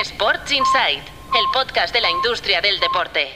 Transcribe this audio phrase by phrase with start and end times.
[0.00, 3.28] Sports Insight, el podcast de la industria del deporte.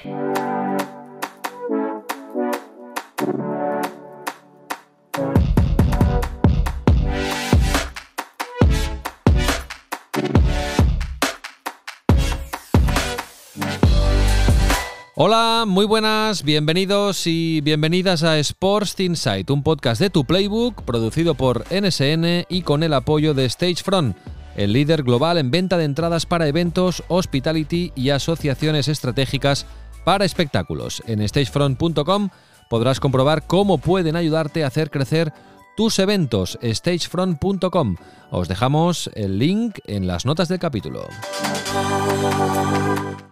[15.15, 21.37] Hola, muy buenas, bienvenidos y bienvenidas a Sports Insight, un podcast de tu Playbook producido
[21.37, 24.17] por NSN y con el apoyo de Stagefront,
[24.59, 29.67] el líder global en venta de entradas para eventos, hospitality y asociaciones estratégicas
[30.05, 31.01] para espectáculos.
[31.07, 32.31] En stagefront.com
[32.69, 35.33] podrás comprobar cómo pueden ayudarte a hacer crecer
[35.77, 36.59] tus eventos.
[36.61, 37.97] stagefront.com.
[38.33, 41.07] Os dejamos el link en las notas del capítulo.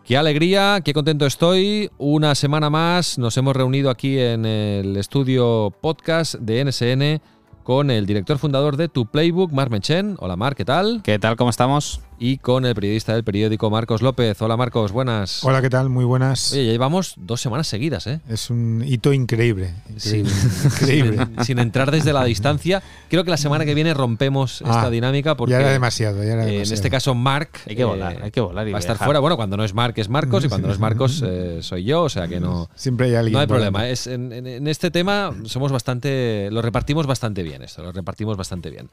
[0.04, 1.90] Qué alegría, qué contento estoy.
[1.98, 7.35] Una semana más nos hemos reunido aquí en el estudio podcast de NSN
[7.66, 10.14] con el director fundador de Tu Playbook, Marc Mechen.
[10.20, 11.00] Hola Marc, ¿qué tal?
[11.02, 11.34] ¿Qué tal?
[11.34, 12.00] ¿Cómo estamos?
[12.18, 14.40] Y con el periodista del periódico Marcos López.
[14.40, 15.44] Hola Marcos, buenas.
[15.44, 15.90] Hola, ¿qué tal?
[15.90, 16.50] Muy buenas.
[16.54, 18.20] Oye, ya llevamos dos semanas seguidas, ¿eh?
[18.26, 19.74] Es un hito increíble.
[19.98, 20.24] Sin,
[20.64, 21.18] increíble.
[21.36, 22.82] sin- sin entrar desde la distancia.
[23.10, 26.32] Creo que la semana que viene rompemos Ah, esta dinámica porque ya era demasiado, ya
[26.32, 28.80] era eh, en este caso Marc Hay que volar, hay que volar y va a
[28.80, 29.20] estar fuera.
[29.20, 32.02] Bueno, cuando no es Marc es Marcos y cuando no es Marcos eh, soy yo,
[32.04, 33.34] o sea que no, Siempre hay alguien.
[33.34, 33.88] no hay problema.
[33.90, 38.38] Es, en, en- en este tema somos bastante, lo repartimos bastante bien esto, lo repartimos
[38.38, 38.88] bastante bien.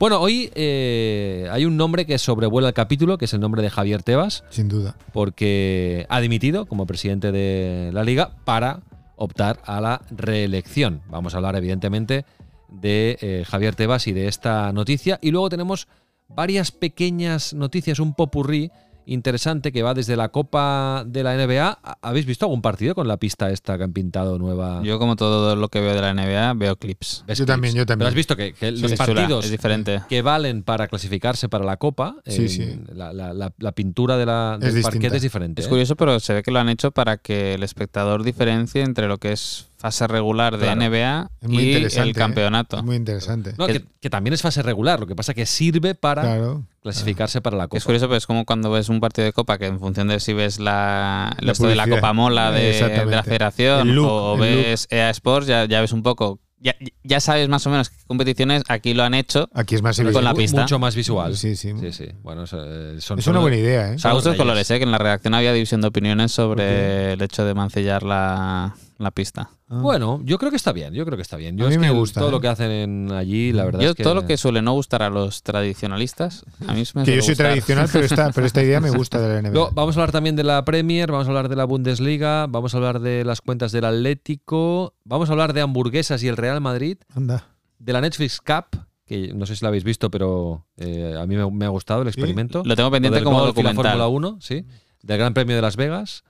[0.00, 3.70] Bueno, hoy eh, hay un nombre que sobrevuela el capítulo, que es el nombre de
[3.70, 4.96] Javier Tebas, Sin duda.
[5.12, 8.80] porque ha dimitido como presidente de la liga para
[9.16, 11.02] optar a la reelección.
[11.08, 12.24] Vamos a hablar evidentemente
[12.68, 15.18] de eh, Javier Tebas y de esta noticia.
[15.22, 15.86] Y luego tenemos
[16.28, 18.70] varias pequeñas noticias, un popurrí
[19.06, 21.78] interesante que va desde la Copa de la NBA.
[21.82, 24.80] ¿Ha- ¿Habéis visto algún partido con la pista esta que han pintado nueva?
[24.82, 27.24] Yo, como todo lo que veo de la NBA, veo clips.
[27.26, 27.78] ¿Ves Yo también, clips?
[27.82, 27.98] yo también.
[28.04, 30.02] Pero has visto que, que los partidos es diferente.
[30.08, 32.80] que valen para clasificarse para la Copa, Sí, sí.
[32.94, 35.60] La, la- la- la pintura de la, del Es parquet es diferente.
[35.62, 35.70] Es ¿eh?
[35.70, 39.18] curioso, pero se ve que lo han hecho para que el espectador diferencie entre lo
[39.18, 40.80] que es fase regular de Claro.
[40.80, 42.12] NBA y el ¿eh?
[42.14, 42.82] campeonato.
[42.82, 43.52] Muy interesante.
[43.58, 46.62] No, que, que también es fase regular, lo que pasa que sirve para Claro.
[46.84, 47.78] Clasificarse para la Copa.
[47.78, 50.20] Es curioso, pero es como cuando ves un partido de Copa que en función de
[50.20, 51.88] si ves la, La esto de la.
[51.88, 56.40] Copa Mola de, la federación look, o ves EA Sports, ya, ya ves un poco.
[56.58, 59.48] Ya, ya sabes más o menos qué competiciones aquí lo han hecho.
[59.52, 60.62] Aquí es más con es la pista.
[60.62, 61.36] Mucho más visual.
[61.36, 61.72] Sí, sí.
[61.78, 62.06] Sí, sí.
[62.22, 63.98] Bueno, eso, eh, son, Es una buena idea, ¿eh?
[63.98, 64.78] Son A gustos colores, ¿eh?
[64.78, 68.74] que en la redacción había división de opiniones ¿Por sobre el hecho de mancillar la,
[68.98, 69.50] la pista.
[69.68, 69.80] Ah.
[69.80, 71.56] Bueno, yo creo que está bien, yo creo que está bien.
[71.56, 72.32] Yo A mí es me que gusta, Todo ¿eh?
[72.32, 74.02] lo que hacen en allí, la verdad Yo es que...
[74.04, 77.30] todo lo que suele no gustar a los tradicionalistas, a mí me Que yo soy
[77.32, 77.46] gustar.
[77.48, 79.70] tradicional, pero esta, pero esta idea me gusta de la NBA.
[79.72, 82.76] Vamos a hablar también de la Premier, vamos a hablar de la Bundesliga, vamos a
[82.76, 86.98] hablar de las cuentas del Atlético, vamos a hablar de hamburguesas y el Real Madrid,
[87.14, 87.48] Anda.
[87.78, 91.36] de la Netflix Cup, que no sé si la habéis visto, pero eh, a mí
[91.36, 92.62] me, me ha gustado el experimento.
[92.64, 93.84] Lo tengo Lo pendiente como documental.
[93.98, 94.64] Fórmula 1, sí,
[95.02, 96.24] del Gran Premio de Las Vegas.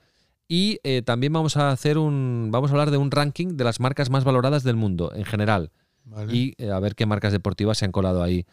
[0.49, 3.81] Y eh, también vamos a hacer un vamos a hablar de un ranking de las
[3.81, 5.71] marcas más valoradas del mundo en general
[6.05, 6.37] Vale.
[6.37, 8.45] y eh, a ver qué marcas deportivas se han colado ahí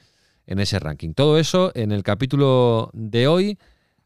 [0.47, 1.13] en ese ranking.
[1.13, 3.59] Todo eso en el capítulo de hoy.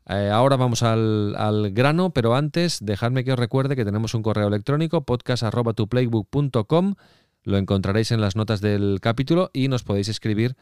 [0.08, 4.22] Eh, ahora vamos al, al grano, pero antes dejadme que os recuerde que tenemos un
[4.22, 6.96] correo electrónico podcast@tuplaybook.com.
[7.44, 10.56] Lo encontraréis en las notas del capítulo y nos podéis escribir,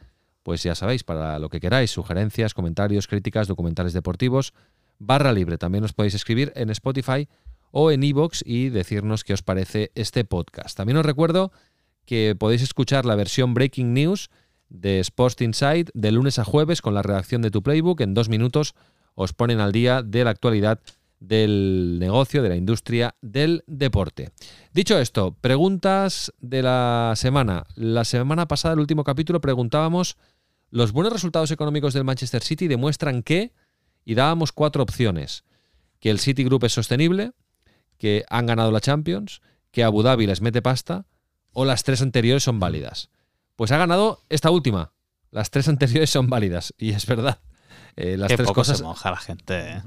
[0.43, 4.53] pues ya sabéis, para lo que queráis, sugerencias, comentarios, críticas, documentales deportivos,
[4.99, 5.57] barra libre.
[5.57, 7.27] También os podéis escribir en Spotify
[7.71, 10.77] o en iVoox y decirnos qué os parece este podcast.
[10.77, 11.51] También os recuerdo
[12.05, 14.29] que podéis escuchar la versión Breaking News
[14.69, 18.01] de Sports Inside de lunes a jueves con la redacción de tu playbook.
[18.01, 18.75] En dos minutos
[19.15, 20.79] os ponen al día de la actualidad
[21.19, 24.31] del negocio, de la industria del deporte.
[24.73, 27.63] Dicho esto, preguntas de la semana.
[27.75, 30.17] La semana pasada, el último capítulo, preguntábamos
[30.73, 33.53] los buenos resultados económicos del Manchester City demuestran que,
[34.05, 35.43] y dábamos cuatro opciones,
[35.99, 37.31] que el City Group es sostenible,
[37.97, 39.41] que han ganado la Champions,
[39.71, 41.05] que Abu Dhabi les mete pasta,
[41.53, 43.09] o las tres anteriores son válidas.
[43.55, 44.91] Pues ha ganado esta última.
[45.31, 46.73] Las tres anteriores son válidas.
[46.77, 47.39] Y es verdad.
[47.95, 49.73] Eh, las, Qué tres poco cosas, se moja la gente.
[49.73, 49.81] ¿eh?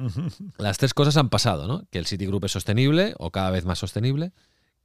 [0.58, 1.84] las tres cosas han pasado, ¿no?
[1.90, 4.32] Que el Citigroup es sostenible o cada vez más sostenible,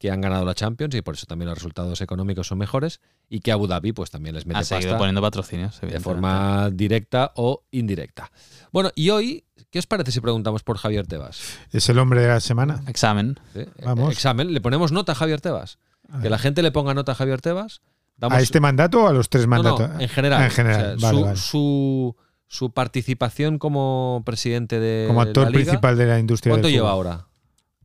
[0.02, 3.42] que han ganado la Champions y por eso también los resultados económicos son mejores y
[3.42, 7.32] que Abu Dhabi pues también les mete Ha seguido pasta poniendo patrocinios, de forma directa
[7.36, 8.32] o indirecta.
[8.72, 11.40] Bueno, y hoy, ¿qué os parece si preguntamos por Javier Tebas?
[11.72, 12.82] Es el hombre de la semana.
[12.88, 13.40] Examen.
[13.54, 13.64] ¿Sí?
[13.86, 14.12] Vamos.
[14.12, 15.78] Examen, le ponemos nota a Javier Tebas.
[16.24, 17.82] Que la gente le ponga nota a Javier Tebas.
[18.18, 20.02] Damos- ¿A este mandato o a los tres No, no, mandatos?
[20.02, 20.42] en general.
[20.42, 21.38] Ah, en general, O sea, vale, su, vale.
[21.38, 22.16] Su,
[22.48, 26.76] su participación como presidente de Como actor la liga, principal de la industria ¿Cuánto del
[26.76, 27.28] lleva ahora?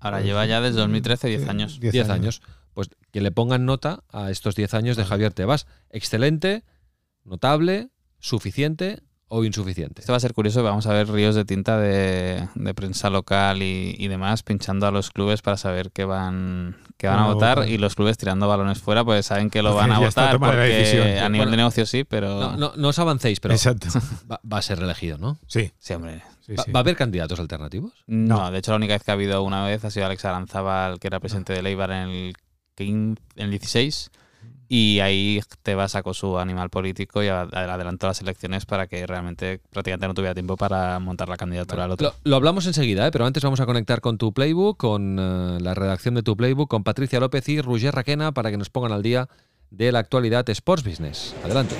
[0.01, 1.81] Ahora lleva ya desde 2013 10 años.
[1.81, 2.43] 10 años.
[2.75, 5.67] Pues que le pongan nota a estos 10 años de Javier Tebas.
[5.91, 6.65] Excelente,
[7.25, 7.89] notable,
[8.19, 10.03] suficiente o insuficiente.
[10.03, 13.61] Esto va a ser curioso, vamos a ver ríos de tinta de, de prensa local
[13.61, 17.69] y, y demás pinchando a los clubes para saber qué van, qué van a votar
[17.69, 21.29] y los clubes tirando balones fuera, pues saben que lo van a votar porque a
[21.29, 23.89] nivel Bueno, de negocio sí, pero No, no, no os avancéis, pero Exacto.
[24.31, 25.39] va, va a ser reelegido, ¿no?
[25.49, 26.23] Sí, sí, hombre.
[26.47, 26.71] Sí, ¿Va, sí.
[26.73, 27.93] va a haber candidatos alternativos?
[28.07, 28.51] No, No.
[28.51, 31.07] de hecho la única vez que ha habido una vez ha sido Alex Aranzábal, que
[31.09, 32.35] era presidente de Leibar en el
[32.77, 34.11] 15, en el 16
[34.69, 40.09] y ahí Tebas sacó su animal político y adelantó las elecciones para que realmente prácticamente
[40.09, 42.09] no tuviera tiempo para montar la candidatura al otro.
[42.09, 43.11] Lo, lo hablamos enseguida, ¿eh?
[43.13, 46.69] pero antes vamos a conectar con tu playbook, con eh, la redacción de tu playbook,
[46.69, 49.29] con Patricia López y Roger Raquena para que nos pongan al día
[49.71, 51.35] de la actualidad Sports Business.
[51.45, 51.75] Adelante.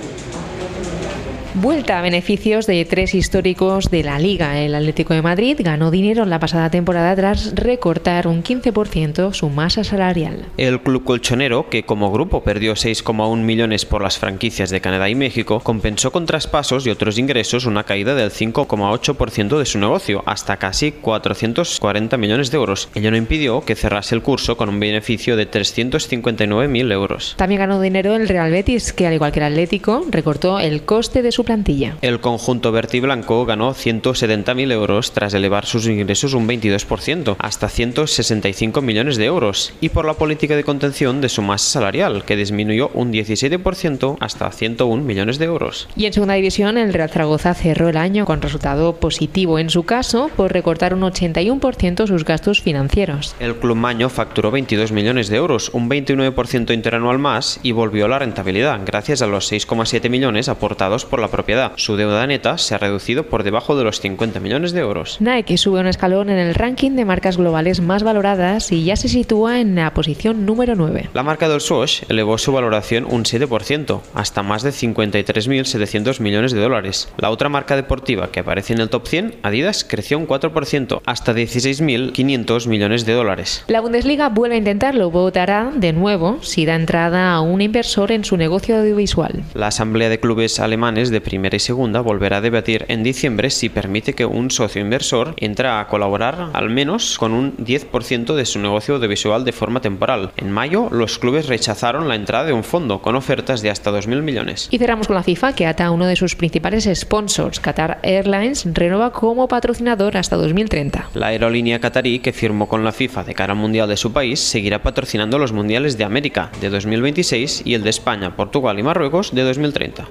[1.59, 4.61] Vuelta a beneficios de tres históricos de la Liga.
[4.61, 9.83] El Atlético de Madrid ganó dinero la pasada temporada tras recortar un 15% su masa
[9.83, 10.45] salarial.
[10.59, 15.15] El club colchonero, que como grupo perdió 6,1 millones por las franquicias de Canadá y
[15.15, 20.59] México, compensó con traspasos y otros ingresos una caída del 5,8% de su negocio, hasta
[20.59, 22.91] casi 440 millones de euros.
[22.95, 27.35] Ello no impidió que cerrase el curso con un beneficio de 359.000 euros.
[27.39, 31.23] También ganó dinero el Real Betis, que al igual que el Atlético, recortó el coste
[31.23, 31.97] de su plantilla.
[32.03, 39.17] El conjunto vertiblanco ganó 170.000 euros tras elevar sus ingresos un 22%, hasta 165 millones
[39.17, 43.13] de euros, y por la política de contención de su masa salarial, que disminuyó un
[43.13, 45.89] 17% hasta 101 millones de euros.
[45.97, 49.85] Y en segunda división, el Real Zaragoza cerró el año con resultado positivo en su
[49.85, 53.35] caso por recortar un 81% sus gastos financieros.
[53.41, 58.09] El club maño facturó 22 millones de euros, un 29% interanual más, y volvió a
[58.09, 61.73] la rentabilidad, gracias a los 6,7 millones aportados por la propiedad.
[61.75, 65.17] Su deuda neta se ha reducido por debajo de los 50 millones de euros.
[65.21, 69.09] Nike sube un escalón en el ranking de marcas globales más valoradas y ya se
[69.09, 71.11] sitúa en la posición número 9.
[71.13, 76.61] La marca del Swoosh elevó su valoración un 7%, hasta más de 53.700 millones de
[76.61, 77.09] dólares.
[77.19, 81.35] La otra marca deportiva que aparece en el top 100, Adidas, creció un 4%, hasta
[81.35, 83.65] 16.500 millones de dólares.
[83.67, 88.25] La Bundesliga vuelve a intentarlo, votará de nuevo si da entrada a un inversor en
[88.25, 89.43] su negocio audiovisual.
[89.55, 93.69] La Asamblea de Clubes Alemanes de Primera y Segunda volverá a debatir en diciembre si
[93.69, 98.59] permite que un socio inversor entre a colaborar al menos con un 10% de su
[98.59, 100.31] negocio audiovisual de forma temporal.
[100.37, 104.23] En mayo, los clubes rechazaron la entrada de un fondo con ofertas de hasta 2.000
[104.23, 104.69] millones.
[104.71, 108.67] Y cerramos con la FIFA, que ata a uno de sus principales sponsors, Qatar Airlines,
[108.73, 111.11] renueva como patrocinador hasta 2030.
[111.15, 114.41] La aerolínea catarí que firmó con la FIFA de cara al Mundial de su país
[114.41, 119.35] seguirá patrocinando los Mundiales de América de 2026 y el de España, Portugal y Marruecos
[119.35, 120.09] de 2030.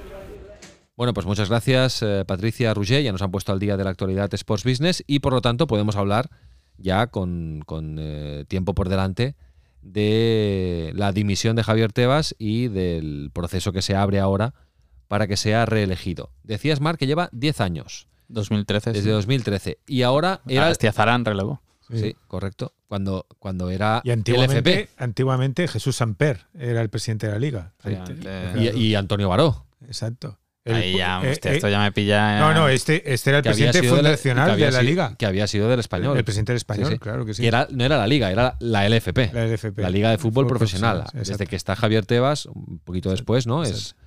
[0.96, 3.02] Bueno, pues muchas gracias, eh, Patricia Rouget.
[3.02, 5.66] Ya nos han puesto al día de la actualidad Sports Business y por lo tanto
[5.66, 6.30] podemos hablar
[6.78, 9.34] ya con, con, eh, tiempo por delante
[9.82, 14.54] de la dimisión de Javier Tebas y del proceso que se abre ahora
[15.06, 16.32] para que sea reelegido.
[16.42, 18.92] Decías, Mar, que lleva 10 años, 2013.
[18.92, 20.70] desde 2013, y ahora era...
[20.70, 21.60] Era Zarán relevó.
[21.92, 22.72] Sí, correcto.
[22.88, 27.38] Cuando, cuando era Y el antiguamente, FP antiguamente Jesús Samper era el presidente de la
[27.38, 27.72] liga.
[28.56, 29.66] Y, y Antonio Baró.
[29.86, 30.38] Exacto.
[30.64, 32.40] El- Ahí ya, eh, hostia, eh, esto ya me pilla.
[32.40, 35.14] No, no, este, este era el presidente sido de la- fundacional de la sido- liga.
[35.16, 36.16] Que había sido del español.
[36.16, 36.98] El presidente del español, Sí, sí.
[36.98, 37.46] claro que sí.
[37.46, 39.30] Era, no era la liga, era la LFP.
[39.32, 39.80] La LFP.
[39.82, 40.96] La Liga de Fútbol Fútbol Profesional.
[41.02, 43.62] Profesional, Desde que está Javier Tebas, un poquito después, ¿no?
[43.62, 44.02] Es, exacto.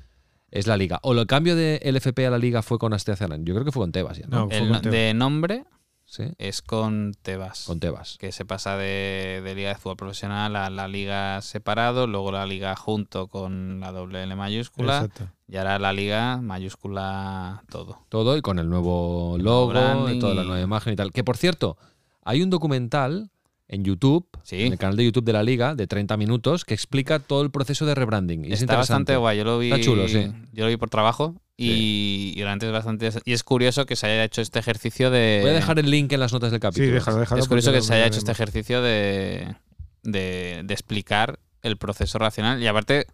[0.52, 1.00] es la Liga.
[1.04, 3.46] O el cambio de LFP a la Liga fue con Asteazarán.
[3.46, 4.40] Yo creo que fue con Tebas ya, ¿no?
[4.40, 4.92] No, fue El con Tebas.
[4.94, 5.64] de nombre
[6.12, 7.66] Sí, es con Tebas.
[7.66, 8.18] con Tebas.
[8.20, 12.48] que se pasa de, de Liga de Fútbol Profesional a la Liga separado, luego la
[12.48, 15.30] Liga junto con la doble L mayúscula, Exacto.
[15.48, 18.00] y ahora la Liga mayúscula todo.
[18.10, 21.12] Todo y con el nuevo logo, y toda la nueva imagen y tal.
[21.12, 21.78] Que por cierto,
[22.24, 23.30] hay un documental
[23.68, 24.64] en YouTube, Sí.
[24.64, 27.52] en el canal de YouTube de la Liga, de 30 minutos, que explica todo el
[27.52, 28.46] proceso de rebranding.
[28.46, 29.14] Y es Está interesante.
[29.14, 29.72] bastante guay, yo lo vi.
[29.72, 30.32] Está chulo, sí.
[30.54, 31.36] Yo lo vi por trabajo
[31.66, 33.10] y, y realmente es bastante.
[33.26, 35.40] Y es curioso que se haya hecho este ejercicio de.
[35.42, 36.88] Voy a dejar el link en las notas del capítulo.
[36.88, 37.42] Sí, déjalo, déjalo.
[37.42, 39.56] es curioso que se haya hecho este ejercicio de,
[40.04, 43.06] de, de explicar el proceso racional y aparte.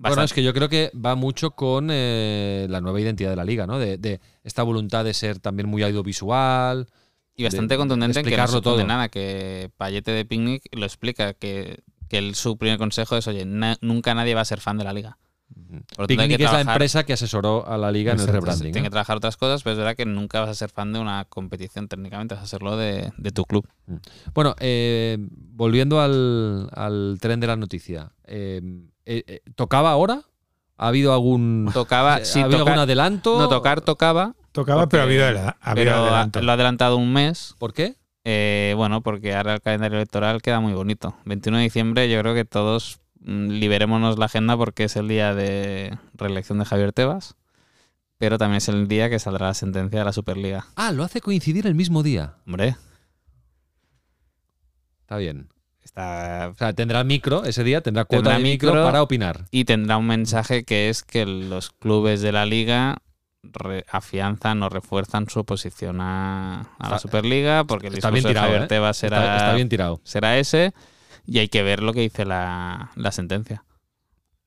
[0.00, 3.44] Bueno, es que yo creo que va mucho con eh, la nueva identidad de la
[3.44, 3.80] liga, ¿no?
[3.80, 6.86] De, de esta voluntad de ser también muy audiovisual.
[7.34, 8.86] Y bastante de- contundente de en que no explicarlo todo.
[8.86, 13.76] nada, que Payete de Picnic lo explica, que, que su primer consejo es, oye, na-
[13.80, 15.18] nunca nadie va a ser fan de la liga.
[16.06, 18.72] Picnic que es la trabajar- empresa que asesoró a la liga en el rebranding.
[18.72, 18.84] Tiene ¿no?
[18.84, 21.24] que trabajar otras cosas, pero es verdad que nunca vas a ser fan de una
[21.26, 23.66] competición técnicamente, vas a serlo de, de tu club.
[24.34, 28.12] Bueno, eh, volviendo al, al tren de la noticia.
[28.24, 28.60] eh,
[29.06, 30.22] eh, ¿Tocaba ahora?
[30.76, 33.38] ¿Ha habido algún, Tocaba, ¿ha sí, habido toca- algún adelanto?
[33.38, 35.30] no tocar, tocaba, Tocaba, Porque- pero ha habido, ha
[35.70, 36.40] habido pero adelanto.
[36.42, 37.54] lo ha adelantado un mes.
[37.58, 37.96] ¿Por qué?
[38.24, 41.14] Eh, bueno, porque ahora el calendario electoral queda muy bonito.
[41.24, 45.34] 21 de diciembre yo creo que todos mm, liberémonos la agenda porque es el día
[45.34, 47.34] de reelección de Javier Tebas.
[48.18, 50.66] pero también es el día que saldrá la sentencia de la Superliga.
[50.76, 52.34] Ah, lo hace coincidir el mismo día.
[52.46, 52.76] Hombre,
[55.00, 55.48] Está bien.
[55.82, 56.50] está...
[56.52, 58.84] O sea, tendrá micro ese día, tendrá cuota Tendrá de micro, micro.
[58.84, 59.46] para opinar.
[59.50, 62.98] Y tendrá un mensaje que es que los clubes de la liga
[63.90, 68.46] afianzan o refuerzan su oposición a, a la Superliga porque el discurso bien de tirado,
[68.48, 68.66] Javier ¿eh?
[68.66, 70.00] Tebas será, Está, está bien tirado.
[70.04, 70.74] será ese
[71.28, 73.64] y hay que ver lo que dice la, la sentencia.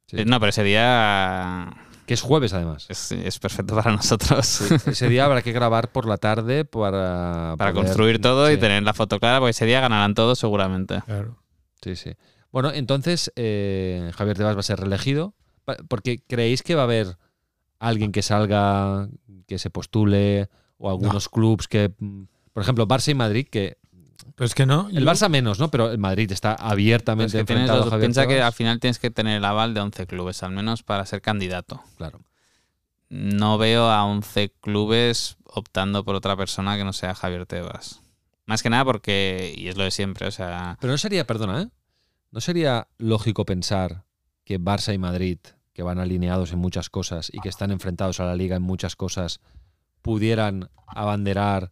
[0.08, 0.18] Sí.
[0.20, 1.72] Eh, No, pero ese día
[2.06, 2.88] Que es jueves, además.
[2.90, 4.62] es, es perfecto para nosotros.
[4.88, 7.56] Ese día habrá que grabar por la tarde para...
[7.58, 11.02] para poder- construir todo y tener la foto clara, porque ese día ganarán todos seguramente.
[11.06, 11.38] Claro.
[11.82, 12.12] Sí, sí.
[12.52, 15.34] Bueno, entonces eh, Javier Tebas va a ser reelegido.
[15.88, 17.18] Porque creéis que va a haber
[17.80, 19.08] alguien que salga,
[19.48, 21.94] que se postule, o algunos clubs que,
[22.52, 23.78] por ejemplo, Barça y Madrid, que
[24.42, 24.90] Pero es que no.
[24.90, 25.70] el Barça menos, ¿no?
[25.70, 28.54] Pero el Madrid está abiertamente es que tienes enfrentado los- a Javier piensa que al
[28.54, 31.84] final tienes que tener el aval de 11 clubes, al menos para ser candidato.
[31.98, 32.22] Claro.
[33.10, 38.02] No veo a 11 clubes optando por otra persona que no sea Javier Tebas.
[38.48, 41.62] Más que nada porque, y es lo de siempre, o sea, Pero no sería, perdona,
[41.62, 41.68] ¿eh?
[42.32, 44.06] ¿No sería lógico pensar
[44.44, 45.38] que Barça y Madrid,
[45.74, 48.96] que van alineados en muchas cosas y que están enfrentados a la liga en muchas
[48.96, 49.40] cosas,
[50.02, 51.72] pudieran abanderar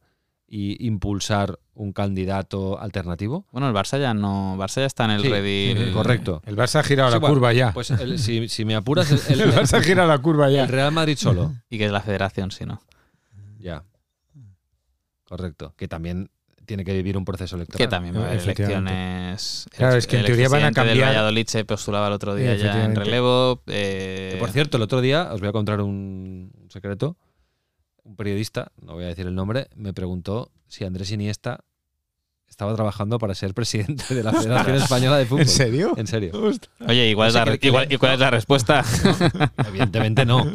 [0.51, 3.45] y impulsar un candidato alternativo?
[3.51, 5.77] bueno, el Barça ya no, Barça ya está en el Sí, redil.
[5.85, 6.41] sí, correcto.
[6.45, 7.71] El Barça ha girado Sí, la bueno, curva ya.
[7.73, 10.63] Pues el- si, si me apuras, el, el, el- Barça ha girado la curva ya.
[10.63, 11.53] el Real Madrid solo.
[11.69, 12.81] Y que es la federación, si no.
[13.59, 13.83] Ya.
[15.25, 15.73] Correcto.
[15.77, 16.29] Que también
[16.65, 17.79] tiene que vivir un proceso electoral.
[17.87, 19.65] Que también va a haber elecciones.
[19.75, 22.35] Claro, es que en teoría van a expresidente del cambiar- Valladolid se postulaba el otro
[22.35, 23.61] día ya en relevo.
[23.67, 27.17] eh, Que, por cierto, el otro día, os voy a contar un secreto.
[28.03, 31.59] Un periodista, no voy a decir el nombre, me preguntó si Andrés Iniesta
[32.47, 35.41] estaba trabajando para ser presidente de la Federación Española de Fútbol.
[35.41, 35.93] ¿En serio?
[35.97, 36.31] En serio.
[36.87, 38.83] Oye, ¿y cuál, No sé es, la, qué- qué igual- y cuál es la respuesta?
[39.67, 40.45] Evidentemente no.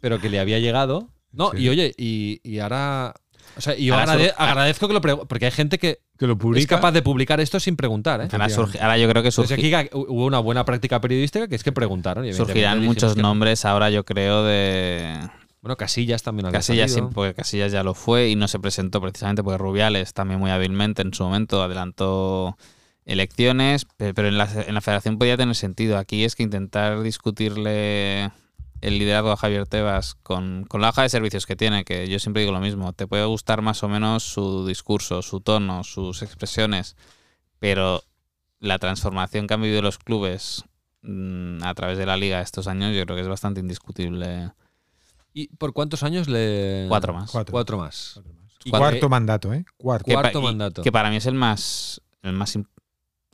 [0.00, 1.08] Pero que le había llegado.
[1.32, 1.58] No, Sí.
[1.58, 3.14] y oye, y, y ahora.
[3.56, 6.26] O sea, y yo Ahora agrade- agradezco que lo pregunte, porque hay gente que Que
[6.26, 8.20] lo es capaz de publicar esto sin preguntar.
[8.20, 8.28] ¿eh?
[8.32, 11.54] ahora, surgi- ahora yo creo que Entonces surgi- aquí hubo una buena práctica periodística que
[11.56, 12.24] es que preguntaron.
[12.24, 13.22] y surgirán muchos no.
[13.22, 15.18] nombres ahora, yo creo, de.
[15.64, 19.00] Bueno, Casillas también había Casillas, sí, porque Casillas ya lo fue y no se presentó
[19.00, 22.58] precisamente porque Rubiales también muy hábilmente en su momento adelantó
[23.06, 25.96] elecciones, pe- pero en la, en la federación podía tener sentido.
[25.96, 28.24] Aquí es que intentar discutirle
[28.82, 32.18] el liderazgo a Javier Tebas con, con la hoja de servicios que tiene, que yo
[32.18, 36.20] siempre digo lo mismo, te puede gustar más o menos su discurso, su tono, sus
[36.20, 36.94] expresiones,
[37.58, 38.02] pero
[38.60, 40.64] la transformación que han vivido los clubes
[41.00, 44.50] mm, a través de la liga estos años yo creo que es bastante indiscutible.
[45.34, 46.86] ¿Y por cuántos años le.?
[46.88, 47.30] Cuatro más.
[47.30, 47.52] Cuatro.
[47.52, 48.20] Cuatro más.
[48.64, 49.64] Y Cuarto que- mandato, ¿eh?
[49.76, 50.06] Cuarto.
[50.06, 50.82] que Cuarto mandato.
[50.82, 52.56] Que para mí es el más, el más,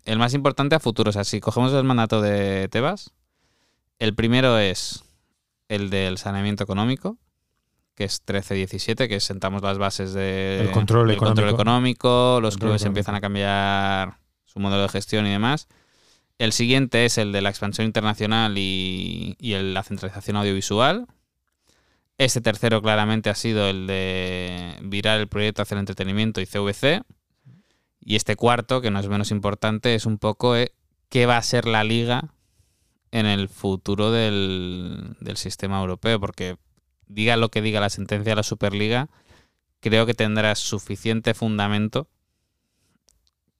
[0.07, 1.11] el más importante a futuro.
[1.11, 3.12] O sea, si cogemos el mandato de Tebas,
[4.00, 5.04] el primero es
[5.69, 7.16] el del saneamiento económico,
[7.95, 11.61] que es 13-17, que sentamos las bases de, El control del control económico.
[12.09, 12.88] económico, los Control clubes económico.
[12.88, 15.69] empiezan a cambiar su modelo de gestión y demás.
[16.38, 21.07] El siguiente es el de la expansión internacional y, y el- la centralización audiovisual.
[22.20, 27.00] Este tercero claramente ha sido el de virar el proyecto hacia el entretenimiento y CVC.
[27.98, 30.74] Y este cuarto, que no es menos importante, es un poco eh,
[31.08, 32.34] qué va a ser la liga
[33.10, 36.20] en el futuro del, del sistema europeo.
[36.20, 36.58] Porque
[37.06, 39.08] diga lo que diga la sentencia de la Superliga,
[39.80, 42.06] creo que tendrá suficiente fundamento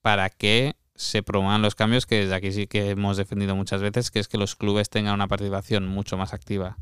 [0.03, 4.11] para que se promuevan los cambios que desde aquí sí que hemos defendido muchas veces,
[4.11, 6.77] que es que los clubes tengan una participación mucho más activa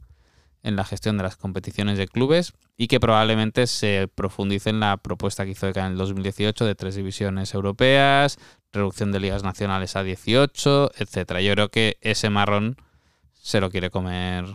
[0.63, 4.97] en la gestión de las competiciones de clubes y que probablemente se profundice en la
[4.97, 8.37] propuesta que hizo ECA en el 2018 de tres divisiones europeas,
[8.73, 11.41] reducción de ligas nacionales a 18, etcétera.
[11.41, 12.75] Yo creo que ese marrón
[13.33, 14.45] se lo quiere comer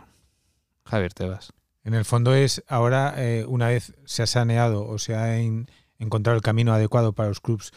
[0.84, 1.52] Javier Tebas.
[1.84, 5.68] En el fondo es ahora, eh, una vez se ha saneado o se ha en-
[5.98, 7.72] encontrado el camino adecuado para los clubes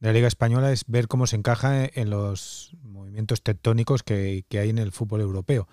[0.00, 4.68] de la Liga Española, es ver cómo se encaja en los movimientos tectónicos que hay
[4.70, 5.68] en el fútbol europeo.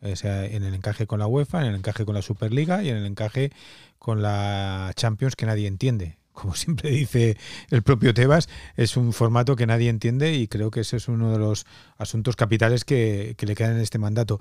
[0.00, 2.88] O sea, en el encaje con la UEFA, en el encaje con la Superliga y
[2.88, 3.50] en el encaje
[3.98, 6.18] con la Champions que nadie entiende.
[6.32, 7.36] Como siempre dice
[7.70, 11.32] el propio Tebas, es un formato que nadie entiende y creo que ese es uno
[11.32, 14.40] de los asuntos capitales que, que le quedan en este mandato.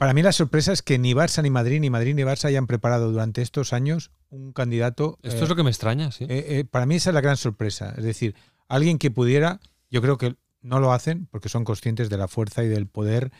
[0.00, 2.66] Para mí la sorpresa es que ni Barça ni Madrid, ni Madrid ni Barça hayan
[2.66, 5.18] preparado durante estos años un candidato.
[5.22, 6.24] Esto eh, es lo que me extraña, sí.
[6.24, 7.94] eh, eh, para mí esa es la gran sorpresa.
[7.98, 8.34] Es decir,
[8.66, 12.64] alguien que pudiera, yo creo que no lo hacen porque son conscientes de la fuerza
[12.64, 13.30] y del poder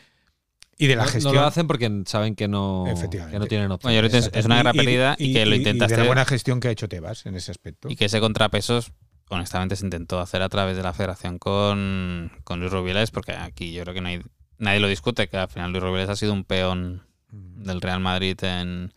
[0.83, 1.33] y de la No- gestión.
[1.35, 3.35] No lo hacen porque saben que no, Efectivamente.
[3.35, 3.93] que no tienen opción.
[3.93, 6.59] Bueno, es, es una gran pérdida y, que lo y intentas de la buena gestión
[6.59, 7.89] que ha hecho Tebas en ese aspecto.
[7.89, 8.91] y que ese contrapesos
[9.29, 13.71] honestamente se intentó hacer a través de la federación con, con Luis Rubiales porque aquí
[13.71, 14.21] yo creo que no hay-
[14.57, 17.63] nadie lo discute que al final Luis Rubiales ha sido un peón Mm.
[17.63, 18.91] del Real Madrid en,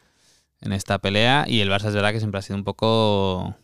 [0.61, 3.55] en esta pelea y el Barça es verdad que siempre ha sido un poco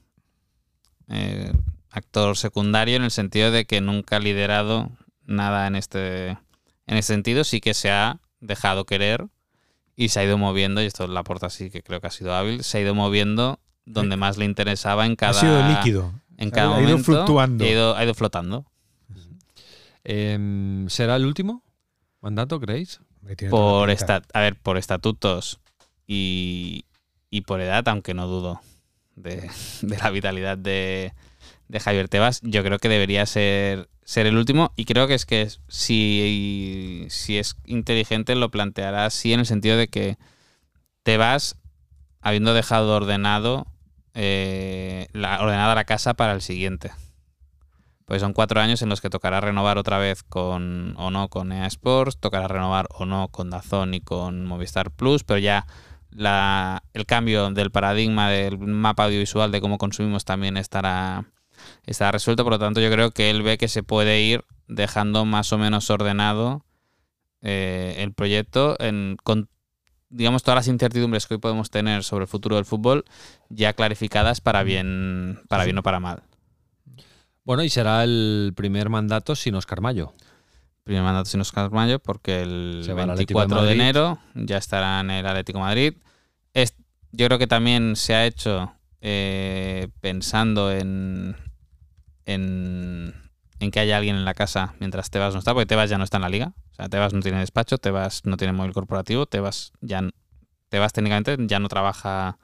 [1.08, 1.52] eh,
[1.90, 4.90] actor secundario en el sentido de que nunca ha liderado
[5.26, 6.38] nada en este
[6.90, 9.28] en ese sentido sí que se ha dejado querer
[9.96, 12.34] y se ha ido moviendo y esto la porta sí que creo que ha sido
[12.34, 16.12] hábil se ha ido moviendo donde más le interesaba en cada Ha sido líquido.
[16.36, 17.64] en cada ha ido momento fluctuando.
[17.64, 18.66] y ha ido, ha ido flotando
[20.04, 21.62] Em, ¿Será el último
[22.22, 23.00] mandato, creéis?
[23.50, 25.60] Por esta, a ver por estatutos
[26.06, 26.86] y,
[27.28, 28.62] y por edad aunque no dudo
[29.14, 29.50] de,
[29.82, 31.12] de la vitalidad de,
[31.68, 35.24] de Javier Tebas yo creo que debería ser ser el último y creo que es
[35.24, 40.18] que si, si es inteligente lo planteará así en el sentido de que
[41.04, 41.54] Tebas
[42.20, 43.68] habiendo dejado ordenado
[44.14, 46.90] eh, la, ordenada la casa para el siguiente.
[48.04, 51.52] Pues son cuatro años en los que tocará renovar otra vez con o no con
[51.52, 55.68] EA Sports, tocará renovar o no con Dazón y con Movistar Plus, pero ya
[56.10, 61.26] la, el cambio del paradigma del mapa audiovisual de cómo consumimos también estará,
[61.86, 62.44] estará resuelto.
[62.44, 65.58] Por lo tanto, yo creo que él ve que se puede ir dejando más o
[65.58, 66.64] menos ordenado
[67.42, 69.48] eh, el proyecto en, con
[70.10, 73.04] digamos todas las incertidumbres que hoy podemos tener sobre el futuro del fútbol
[73.48, 76.22] ya clarificadas para bien para bien o para mal.
[77.44, 80.12] Bueno, y será el primer mandato sin Oscar Mayo.
[80.84, 84.18] primer mandato sin Oscar Mayo porque el Se va al Atlético de 24 de, enero
[84.34, 85.94] ya estará en el Atlético de Madrid.
[86.52, 86.74] Es,
[87.12, 91.36] yo creo que también se ha hecho eh, pensando en,
[92.26, 93.14] en,
[93.58, 96.04] en que haya alguien en la casa mientras Tebas no está, porque Tebas ya no
[96.04, 96.52] está en la liga.
[96.72, 100.02] O sea, Tebas no tiene despacho, Tebas no tiene móvil corporativo, Tebas ya
[100.68, 102.38] Tebas técnicamente ya no trabaja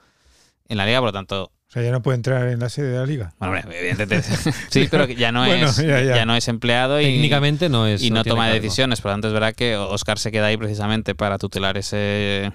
[0.67, 2.91] en la liga, por lo tanto, O sea, ya no puede entrar en la sede
[2.91, 3.33] de la liga.
[3.39, 4.27] bueno, hombre, evidentemente
[4.69, 6.15] sí, pero que ya no Bueno, es ya, ya.
[6.17, 8.01] ya no es empleado y Técnicamente no es.
[8.03, 8.55] y no, toma cargo.
[8.55, 8.99] decisiones.
[8.99, 12.51] Por lo tanto, es verdad que Oscar se queda ahí precisamente para tutelar ese,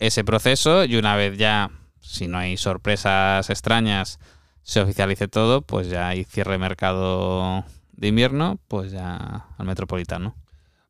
[0.00, 4.18] ese proceso y una vez ya, si no hay sorpresas extrañas,
[4.62, 10.34] se oficialice todo, pues ya hay cierre de mercado de invierno, pues ya al metropolitano.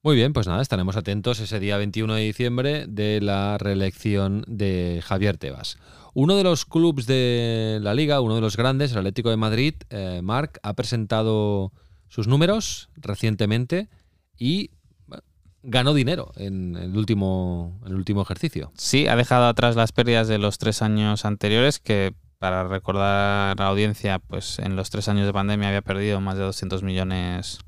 [0.04, 5.00] Muy bien, pues nada, estaremos atentos ese día 21 de diciembre de la reelección de
[5.04, 5.78] Javier Tebas.
[6.12, 9.74] Uno de los clubes de la liga, uno de los grandes, el Atlético de Madrid,
[9.90, 11.72] eh, Marc, ha presentado
[12.08, 13.88] sus números recientemente
[14.36, 14.72] y
[15.06, 15.22] bueno,
[15.62, 18.72] ganó dinero en el último, en el último ejercicio.
[18.76, 23.54] Sí, ha dejado atrás las pérdidas de los tres años anteriores, que para recordar a
[23.56, 27.60] la audiencia, pues en los tres años de pandemia había perdido más de 200 millones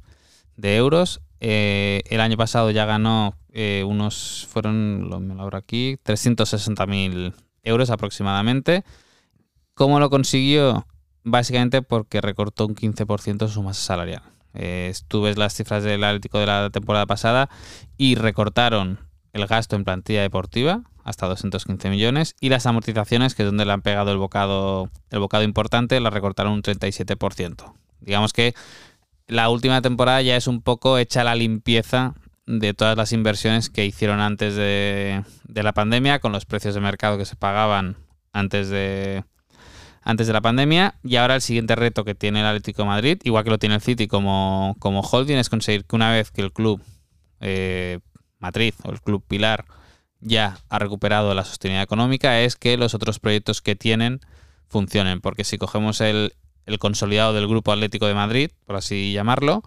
[0.57, 1.21] de euros.
[1.39, 7.35] Eh, el año pasado ya ganó eh, unos, fueron, lo, me lo abro aquí, 360.000
[7.63, 8.83] euros aproximadamente.
[9.75, 10.89] ¿Cómo lo consiguió?
[11.23, 14.23] Básicamente porque recortó un 15% su masa salarial.
[14.55, 17.49] Eh, tú ves las cifras del Atlético de la temporada pasada
[17.97, 18.99] y recortaron
[19.35, 23.73] el gasto en plantilla deportiva hasta 215 millones y las amortizaciones, que es donde le
[23.73, 27.75] han pegado el bocado, el bocado importante, la recortaron un 37%.
[28.01, 28.55] Digamos que
[29.27, 32.15] la última temporada ya es un poco hecha la limpieza
[32.47, 36.81] de todas las inversiones que hicieron antes de, de la pandemia, con los precios de
[36.81, 37.97] mercado que se pagaban
[38.33, 39.25] antes de,
[40.03, 40.95] antes de la pandemia.
[41.03, 43.81] Y ahora el siguiente reto que tiene el Atlético Madrid, igual que lo tiene el
[43.81, 46.83] City como, como holding, es conseguir que una vez que el club
[47.41, 48.01] eh,
[48.39, 49.65] matriz o el club pilar
[50.21, 54.21] ya ha recuperado la sostenibilidad económica, es que los otros proyectos que tienen
[54.69, 55.21] funcionen.
[55.21, 56.35] Porque si cogemos el,
[56.67, 59.63] el consolidado del Grupo Atlético de Madrid, por así llamarlo,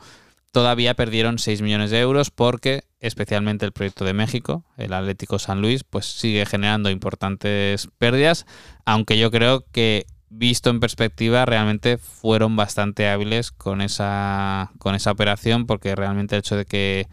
[0.52, 5.62] todavía perdieron 6 millones de euros porque especialmente el proyecto de México, el Atlético San
[5.62, 8.46] Luis, pues sigue generando importantes pérdidas,
[8.86, 15.12] aunque yo creo que visto en perspectiva realmente fueron bastante hábiles con esa con esa
[15.12, 17.08] operación porque realmente el hecho de que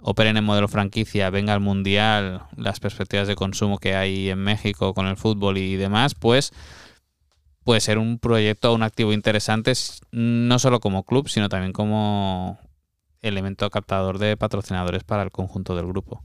[0.00, 4.94] operen en modelo franquicia, venga al mundial, las perspectivas de consumo que hay en México
[4.94, 6.52] con el fútbol y demás, pues
[7.64, 9.72] puede ser un proyecto o un activo interesante,
[10.10, 12.58] no solo como club, sino también como
[13.20, 16.22] elemento captador de patrocinadores para el conjunto del grupo.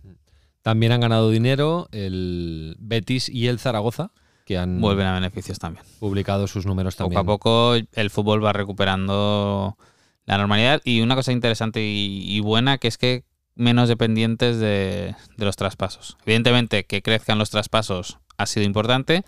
[0.62, 4.12] También han ganado dinero el Betis y el Zaragoza,
[4.46, 5.84] que han Vuelven a beneficios también.
[6.00, 7.20] publicado sus números Poco también.
[7.20, 9.78] a poco el fútbol va recuperando
[10.26, 15.16] la normalidad y una cosa interesante y, y buena que es que menos dependientes de,
[15.38, 16.18] de los traspasos.
[16.26, 19.24] Evidentemente que crezcan los traspasos ha sido importante,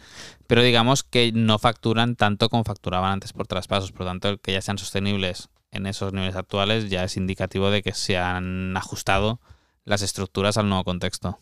[0.48, 3.92] pero digamos que no facturan tanto como facturaban antes por traspasos.
[3.92, 7.84] Por lo tanto, que ya sean sostenibles en esos niveles actuales ya es indicativo de
[7.84, 9.40] que se han ajustado
[9.84, 11.40] las estructuras al nuevo contexto.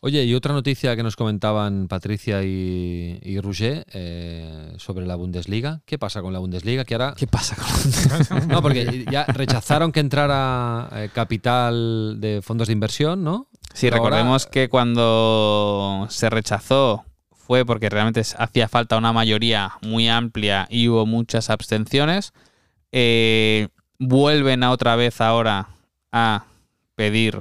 [0.00, 5.80] Oye, y otra noticia que nos comentaban Patricia y, y Roger eh, sobre la Bundesliga.
[5.84, 6.84] ¿Qué pasa con la Bundesliga?
[6.84, 7.14] Que ahora.
[7.16, 13.24] ¿Qué pasa con No, porque ya rechazaron que entrara eh, capital de fondos de inversión,
[13.24, 13.48] ¿no?
[13.74, 17.04] Sí, recordemos que cuando se rechazó
[17.48, 22.32] fue porque realmente hacía falta una mayoría muy amplia y hubo muchas abstenciones.
[22.92, 25.68] Eh, vuelven a otra vez ahora
[26.12, 26.44] a
[26.94, 27.40] pedir,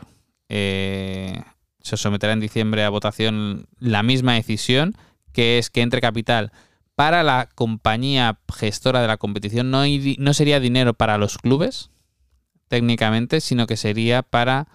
[0.50, 1.42] eh,
[1.82, 4.96] se someterá en diciembre a votación la misma decisión,
[5.32, 6.52] que es que entre capital
[6.96, 9.70] para la compañía gestora de la competición.
[9.70, 9.84] No,
[10.18, 11.92] no sería dinero para los clubes,
[12.68, 14.68] técnicamente, sino que sería para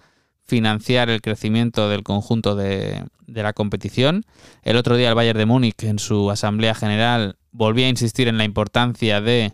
[0.45, 4.25] financiar el crecimiento del conjunto de, de la competición.
[4.61, 8.37] El otro día el Bayern de Múnich en su asamblea general volvía a insistir en
[8.37, 9.53] la importancia de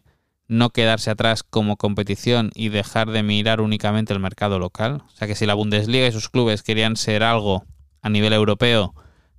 [0.50, 5.04] no quedarse atrás como competición y dejar de mirar únicamente el mercado local.
[5.06, 7.64] O sea que si la Bundesliga y sus clubes querían ser algo
[8.02, 8.94] a nivel europeo,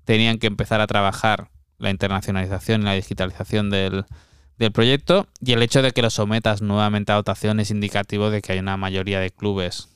[0.05, 4.07] tenían que empezar a trabajar la internacionalización y la digitalización del,
[4.57, 5.27] del proyecto.
[5.45, 8.61] Y el hecho de que lo sometas nuevamente a votación es indicativo de que hay
[8.61, 9.89] una mayoría de clubes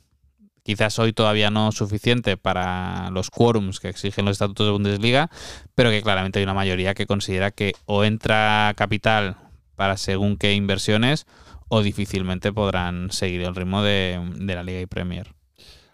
[0.65, 5.31] quizás hoy todavía no suficiente para los quórums que exigen los estatutos de Bundesliga,
[5.75, 9.37] pero que claramente hay una mayoría que considera que o entra capital
[9.77, 11.27] para según qué inversiones
[11.69, 15.35] o difícilmente podrán seguir el ritmo de, de la Liga y Premier.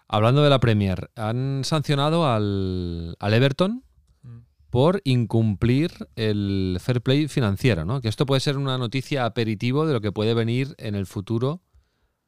[0.07, 3.83] Hablando de la Premier, han sancionado al, al Everton
[4.69, 8.01] por incumplir el fair play financiero, ¿no?
[8.01, 11.61] Que esto puede ser una noticia aperitivo de lo que puede venir en el futuro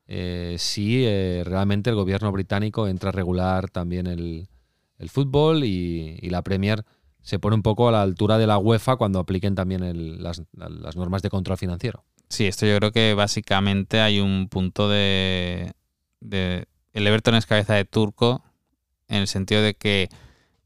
[0.05, 4.49] eh, si eh, realmente el gobierno británico entra a regular también el,
[4.97, 6.85] el fútbol y, y la Premier
[7.23, 11.21] se pone un poco a la altura de la UEFA cuando apliquen también las normas
[11.23, 12.03] de control financiero.
[12.29, 15.73] Sí, esto yo creo que básicamente hay un punto de,
[16.19, 18.43] de- El Everton es cabeza de turco
[19.07, 20.09] en el sentido de que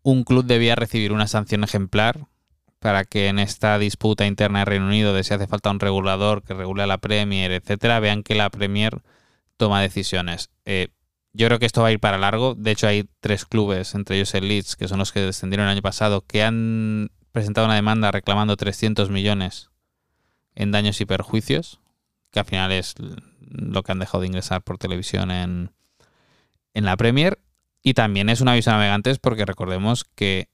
[0.03, 2.27] un club debía recibir una sanción ejemplar
[2.79, 6.43] para que en esta disputa interna de Reino Unido de si hace falta un regulador
[6.43, 9.01] que regule a la Premier, etcétera, vean que la Premier
[9.57, 10.49] toma decisiones.
[10.65, 10.89] Eh,
[11.37, 12.55] yo creo que esto va a ir para largo.
[12.55, 15.73] De hecho, hay tres clubes, entre ellos el Leeds, que son los que descendieron el
[15.73, 19.69] año pasado, que han presentado una demanda reclamando 300 millones
[20.55, 21.79] en daños y perjuicios,
[22.31, 22.95] que al final es
[23.39, 25.71] lo que han dejado de ingresar por televisión en,
[26.73, 27.37] en la Premier.
[27.83, 30.49] Y también es un aviso a navegantes porque recordemos que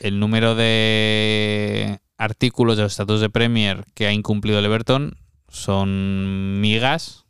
[0.00, 5.16] el número de artículos de los estatutos de Premier que ha incumplido el Everton
[5.48, 7.26] son migas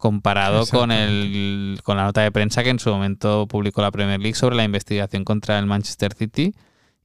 [0.00, 4.18] comparado con, el, con la nota de prensa que en su momento publicó la Premier
[4.18, 6.54] League sobre la investigación contra el Manchester City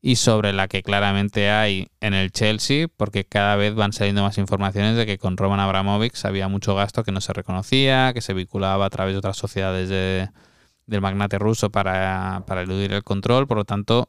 [0.02, 4.38] y sobre la que claramente hay en el Chelsea, porque cada vez van saliendo más
[4.38, 8.34] informaciones de que con Roman Abramovich había mucho gasto que no se reconocía, que se
[8.34, 10.30] vinculaba a través de otras sociedades de-
[10.88, 13.48] del magnate ruso para, para eludir el control.
[13.48, 14.08] Por lo tanto,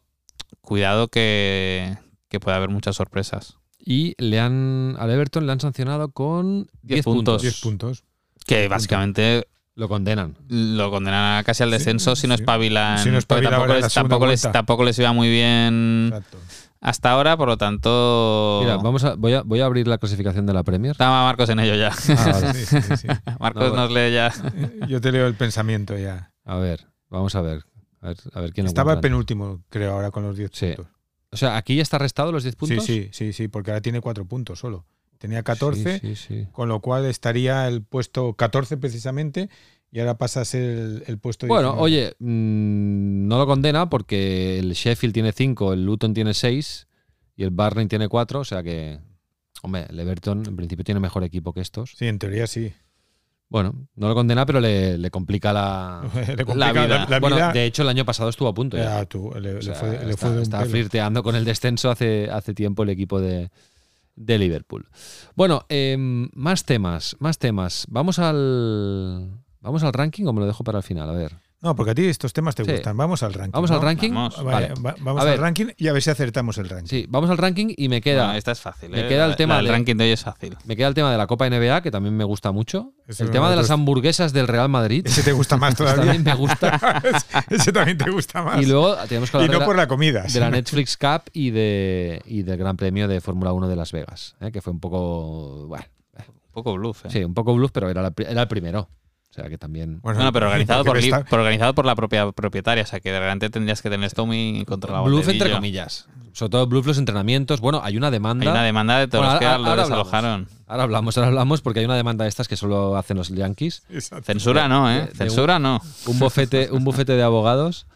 [0.61, 1.97] cuidado que,
[2.29, 3.57] que puede haber muchas sorpresas.
[3.79, 7.25] Y le han al Everton le han sancionado con 10 10 puntos.
[7.37, 7.43] puntos.
[7.43, 8.05] 10 puntos.
[8.47, 10.37] Que básicamente Lo condenan.
[10.49, 12.43] lo condenan a casi al Sí, descenso si no sí.
[12.43, 12.99] espabilan.
[12.99, 14.53] Si no tampoco, les, segunda tampoco, les, vuelta.
[14.53, 16.39] tampoco les iba muy bien Exacto.
[16.81, 18.61] hasta ahora, por lo tanto.
[18.63, 20.93] Mira, vamos a, voy, a, voy a abrir la clasificación de la Premier.
[20.93, 21.91] Estaba Marcos en ello ya.
[22.17, 22.55] Ah, vale.
[22.65, 23.07] Sí, sí, sí.
[23.41, 24.33] Marcos No, nos lee ya.
[24.89, 26.33] Yo te leo el pensamiento ya.
[26.45, 27.65] A ver, vamos a ver.
[28.01, 30.67] A ver, a ver quién Estaba encuentra penúltimo, creo, ahora con los 10 Sí.
[30.77, 30.87] puntos.
[31.33, 32.85] O sea, aquí ya está restado los 10 puntos.
[32.85, 34.87] Sí, sí, sí, sí, porque ahora tiene 4 puntos solo.
[35.19, 36.47] Tenía 14, Sí, sí, sí.
[36.53, 39.49] con lo cual estaría el puesto 14 precisamente
[39.91, 41.83] y ahora pasa a ser el, el puesto Bueno, 19.
[41.83, 46.87] oye, mm, no lo condena porque el Sheffield tiene 5, el Luton tiene 6
[47.37, 48.99] y el Barney tiene 4, o sea que,
[49.63, 51.93] hombre, el Everton en principio tiene mejor equipo que estos.
[51.97, 52.73] Sí, en teoría sí.
[53.49, 56.03] Bueno, no lo condena, pero le, le complica la,
[56.37, 56.87] Le complica la vida.
[56.89, 57.53] la- la bueno, vida.
[57.53, 58.77] de hecho, el año pasado estuvo a punto.
[58.77, 58.85] ya.
[59.01, 62.29] Ya, tú, le, O le sea, fue, está, fue está flirteando con el descenso hace,
[62.31, 63.51] hace tiempo el equipo de,
[64.17, 64.89] de Liverpool.
[65.35, 67.87] Bueno, em, más temas, más temas.
[67.89, 71.09] Vamos al, vamos al ranking o me lo dejo para el final.
[71.09, 71.46] A ver.
[71.67, 72.71] No, porque a ti estos temas te Sí.
[72.71, 72.97] gustan.
[72.97, 73.51] Vamos al ranking.
[73.53, 73.77] Vamos ¿no?
[73.77, 74.13] al ranking.
[74.15, 74.37] Vamos.
[74.45, 74.69] Vale.
[74.69, 75.41] Vale, va- vamos A al ver.
[75.41, 76.89] ranking y a ver si acertamos el ranking.
[76.89, 78.91] Sí, vamos al ranking y me queda, Bueno, esta es fácil.
[78.91, 79.09] me ¿eh?
[79.09, 80.57] queda el La- tema la de- ranking de hoy es fácil.
[80.65, 82.93] me queda el tema de la Copa NBA, que también me gusta mucho.
[83.09, 85.05] Ese el tema de las hamburguesas del Real Madrid.
[85.07, 86.05] Ese te gusta más todavía.
[86.05, 87.03] también me gusta.
[87.51, 88.63] Ese también te gusta más.
[88.63, 90.23] Y luego tenemos que Y hablar no de, por la, la comida.
[90.23, 93.91] de la Netflix Cup y, de, y del Gran Premio de Fórmula 1 de Las
[93.91, 94.53] Vegas, ¿eh?
[94.53, 95.85] que fue un poco, bueno,
[96.19, 97.07] Un poco bluff.
[97.07, 97.09] ¿eh?
[97.11, 98.89] sí, un poco bluff, pero era, la era el primero.
[99.37, 100.01] O sea que también...
[100.03, 103.13] Bueno, Bueno, pero organizado por, está- por organizado por la propia propietaria, o sea que
[103.13, 105.05] de repente tendrías que tener esto muy controlado.
[105.05, 106.09] Bluff entre comillas.
[106.33, 107.61] Sobre todo bluff los entrenamientos.
[107.61, 108.45] Bueno, hay una demanda.
[108.45, 110.49] Hay una demanda de todos Bueno, los que ahora- lo ahora desalojaron.
[110.67, 113.83] Ahora hablamos, ahora hablamos porque hay una demanda de estas que solo hacen los Yankees.
[113.91, 114.25] Exacto.
[114.25, 115.07] Censura no, De- ¿eh?
[115.07, 115.81] de Censura no.
[116.07, 117.87] Un bufete, un bufete de abogados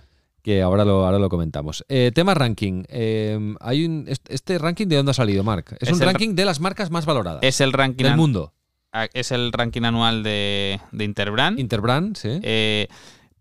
[0.42, 1.84] que ahora lo, ahora lo comentamos.
[1.88, 2.84] Eh, tema ranking.
[2.88, 5.76] Eh, hay un, est- este ranking de dónde ha salido, Mark.
[5.80, 8.52] Es, Es un ranking de las marcas más valoradas Es el ranking del an- mundo.
[8.92, 11.58] A- es el ranking anual de, de Interbrand.
[11.58, 12.40] Interbrand, sí.
[12.42, 12.88] Eh,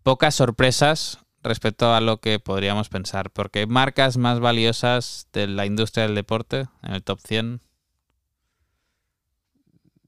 [0.02, 3.30] pocas sorpresas respecto a lo que podríamos pensar.
[3.30, 7.60] Porque marcas más valiosas de la industria del deporte en el top 100.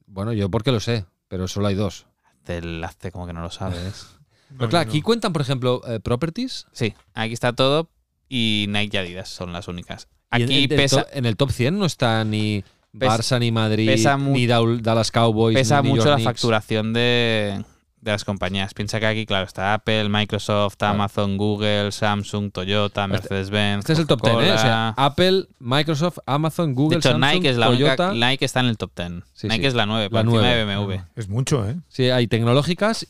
[0.07, 2.07] Bueno, yo porque lo sé, pero solo hay dos.
[2.45, 4.07] Del hazte como que no lo sabes.
[4.59, 6.67] Pero claro, aquí cuentan, por ejemplo, eh, properties.
[6.73, 7.89] sí, aquí está todo
[8.29, 10.09] y Nike y Adidas son las únicas.
[10.31, 12.63] y en- Aquí en, el pesa, en el top 100 no está ni
[12.99, 15.55] Pesa- Barça, ni Madrid, pesa ni Dallas Cowboys.
[15.57, 16.29] pesa ni mucho York la Knicks.
[16.29, 17.65] facturación de,
[18.03, 18.75] de las compañías.
[18.75, 20.95] Piensa que aquí, claro, está Apple, Microsoft, Claro.
[20.95, 23.81] Amazon, Google, Samsung, Toyota, Mercedes-Benz.
[23.81, 24.53] Este es el top 10, ¿eh?
[24.53, 24.89] O sea.
[24.97, 28.11] Apple, Microsoft, Amazon, Google, de hecho, Samsung, Nike es la Toyota.
[28.11, 28.27] única.
[28.31, 29.11] Nike está en el top 10.
[29.33, 29.67] Sí, Nike sí.
[29.69, 30.93] es la 9, La por encima de BMW.
[31.17, 31.77] Es mucho, ¿eh?
[31.89, 33.07] Sí, hay tecnológicas,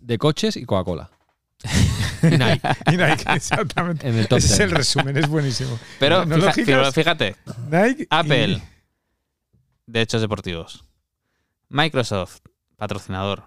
[0.00, 1.08] de coches y Coca-Cola.
[2.22, 2.60] y Nike.
[2.92, 4.06] Y Nike, exactamente.
[4.06, 4.60] En el top Ese es 10.
[4.70, 5.78] el resumen, es buenísimo.
[5.98, 6.26] Pero
[6.92, 7.36] fíjate,
[7.70, 8.62] Nike y-
[9.86, 10.84] Derechos deportivos.
[11.68, 12.40] Microsoft,
[12.76, 13.44] patrocinador.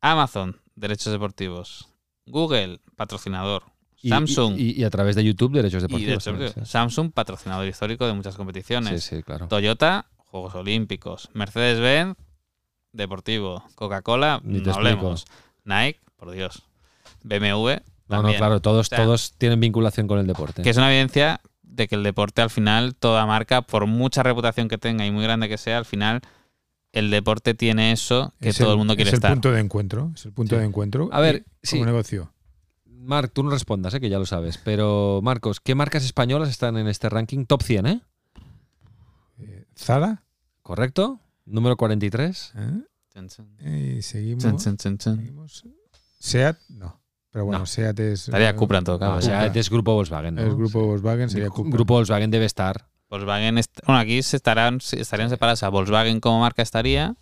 [0.00, 1.88] Amazon, derechos deportivos.
[2.26, 3.64] Google, patrocinador.
[4.02, 6.24] Y- Samsung, Y, y a través de YouTube, derechos deportivos.
[6.24, 6.68] deportivos.
[6.68, 9.02] Samsung, patrocinador histórico de muchas competiciones.
[9.04, 9.48] sí, sí, claro.
[9.48, 11.30] Toyota, Juegos Olímpicos.
[11.32, 12.16] Mercedes-Benz,
[12.92, 13.64] deportivo.
[13.74, 15.24] Coca-Cola, no hablemos.
[15.64, 16.62] Nike, por Dios.
[17.22, 20.62] BMW, No, claro, todos, O sea, todos tienen vinculación con el deporte.
[20.62, 24.68] Que es una evidencia de que el deporte al final, toda marca, por mucha reputación
[24.68, 26.22] que tenga y muy grande que sea, al final
[26.92, 29.30] el deporte tiene eso que es todo el, el- mundo quiere es estar.
[29.32, 30.12] el punto de encuentro.
[30.14, 30.60] Es el punto Sí.
[30.60, 31.08] de encuentro.
[31.12, 31.76] A ver, sí.
[31.76, 32.32] como negocio.
[32.86, 34.00] Marc, tú no respondas, ¿eh?
[34.00, 34.58] que ya lo sabes.
[34.58, 37.44] Pero, Marcos, ¿qué marcas españolas están en este ranking?
[37.44, 38.00] Top 100, ¿eh?
[39.38, 40.22] Eh, Zara.
[40.62, 41.20] ¿Correcto?
[41.44, 42.52] Número 43.
[42.56, 43.96] ¿eh?
[43.96, 44.42] Y seguimos.
[44.42, 44.58] Chun.
[44.98, 45.64] seguimos.
[46.18, 47.00] Seat, no.
[47.36, 47.66] Pero bueno, No.
[47.66, 48.28] Seat es.
[48.28, 49.16] Estaría eh, Cupra en todo caso.
[49.16, 49.60] o sea, Cupra.
[49.60, 50.36] es grupo Volkswagen.
[50.36, 50.40] ¿no?
[50.40, 50.86] Es grupo Sí.
[50.86, 51.70] Volkswagen, sería Cupra.
[51.70, 52.86] Grupo Volkswagen debe estar.
[53.10, 55.62] Volkswagen, est- bueno, aquí se estarán, estarían separadas.
[55.62, 57.14] A Volkswagen como marca estaría.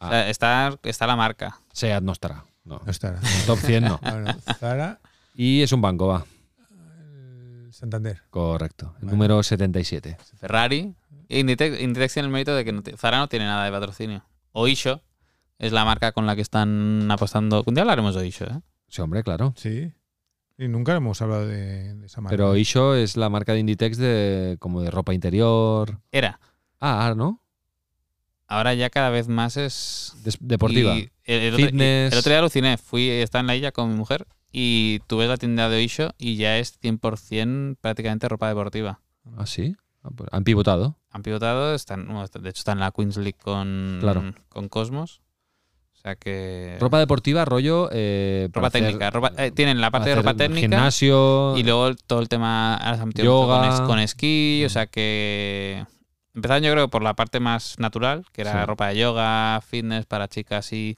[0.00, 0.06] Ah.
[0.06, 1.56] O sea, está, está la marca.
[1.72, 2.44] Seat no estará.
[2.64, 2.80] No.
[2.84, 3.20] No estará.
[3.46, 4.00] Top 100 no.
[4.02, 4.98] Bueno, Zara,
[5.36, 6.24] Y es un banco, va.
[7.70, 8.22] Santander.
[8.30, 8.94] Correcto.
[8.98, 9.12] El Vale.
[9.12, 10.16] número 77.
[10.40, 10.94] Ferrari.
[11.28, 14.24] E Inditex, Inditex tiene el mérito de que no Zara no tiene nada de patrocinio.
[14.50, 15.00] Oisho
[15.60, 17.62] es la marca con la que están apostando.
[17.66, 18.60] Un día hablaremos de Oisho, ¿eh?
[18.92, 19.54] Sí, hombre, claro.
[19.56, 19.90] Sí.
[20.58, 22.36] Y nunca hemos hablado de, de esa marca.
[22.36, 25.98] Pero Isho es la marca de Inditex de como de ropa interior.
[26.12, 26.38] Era.
[26.78, 27.40] Ah, ah, ¿no?
[28.46, 30.12] Ahora ya cada vez más es.
[30.24, 30.94] Des- deportiva.
[30.94, 32.12] Y el, el otro, Fitness.
[32.12, 32.76] el otro día aluciné.
[32.76, 36.10] Fui, estaba en la isla con mi mujer y tú ves la tienda de Oisho
[36.18, 39.00] y ya es 100% prácticamente ropa deportiva.
[39.38, 39.74] Ah, sí.
[40.02, 40.98] Ah, pues Han pivotado.
[41.10, 44.34] Han pivotado, están, de hecho están en la Queens League con, Claro.
[44.50, 45.22] con Cosmos.
[46.04, 46.76] O sea que.
[46.80, 47.88] Ropa deportiva, rollo.
[47.92, 49.10] eh, ropa hacer- técnica.
[49.10, 50.60] ropa- eh, tienen la parte de ropa técnica.
[50.60, 51.56] Gimnasio.
[51.56, 53.76] Y luego todo el tema ahora se ha metido mucho Yoga.
[53.78, 55.84] con, con esquí, o sea que
[56.34, 58.66] empezaron yo creo por la parte más natural, que era Sí.
[58.66, 60.96] ropa de yoga, fitness para chicas y,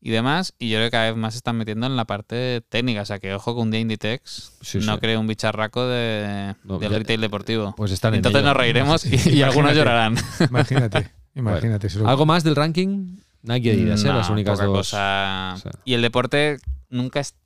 [0.00, 2.60] y demás, y yo creo que cada vez más se están metiendo en la parte
[2.68, 5.00] técnica, o sea que ojo con un día Inditex Sí, no sí.
[5.00, 7.74] cree un bicharraco de, No, del ya- retail deportivo.
[7.76, 8.48] Pues están en Entonces ello.
[8.50, 10.14] nos reiremos y, y algunos llorarán.
[10.48, 11.10] Imagínate.
[11.34, 11.88] Imagínate.
[12.04, 13.16] ¿Algo más del ranking?
[13.44, 14.08] Nike y Adidas, ¿eh?
[14.08, 14.66] No, Las únicas dos.
[14.68, 15.52] cosa.
[15.54, 15.70] O sea.
[15.84, 17.36] Y el deporte nunca es-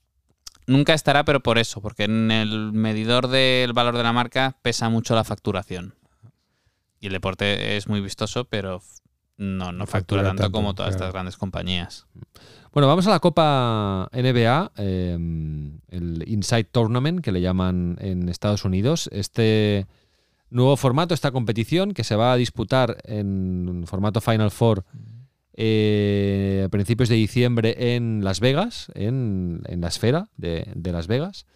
[0.66, 4.88] nunca estará, pero por eso, porque en el medidor del valor de la marca pesa
[4.88, 5.94] mucho la facturación.
[7.00, 8.80] Y el deporte es muy vistoso, pero
[9.36, 11.04] no, no factura, factura tanto, tanto, como todas claro.
[11.04, 12.06] estas grandes compañías.
[12.72, 15.14] Bueno, vamos a la Copa NBA, eh,
[15.88, 19.08] el Inside Tournament, que le llaman en Estados Unidos.
[19.12, 19.86] Este
[20.50, 24.84] nuevo formato, esta competición que se va a disputar en formato Final Four
[25.60, 31.08] eh, a principios de diciembre en Las Vegas, en, en la esfera de, de Las
[31.08, 31.46] Vegas,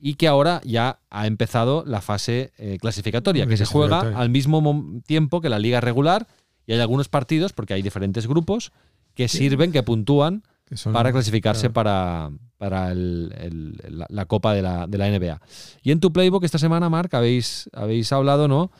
[0.00, 5.00] y que ahora ya ha empezado la fase eh, clasificatoria, que se juega al mismo
[5.06, 6.26] tiempo que la liga regular,
[6.66, 8.72] y hay algunos partidos, porque hay diferentes grupos,
[9.14, 11.72] que sirven, que puntúan que son- para clasificarse claro.
[11.74, 15.40] para, para el- el- la, la Copa de la, de la NBA.
[15.84, 18.72] Y en tu playbook esta semana, Marc, habéis, habéis hablado, ¿no?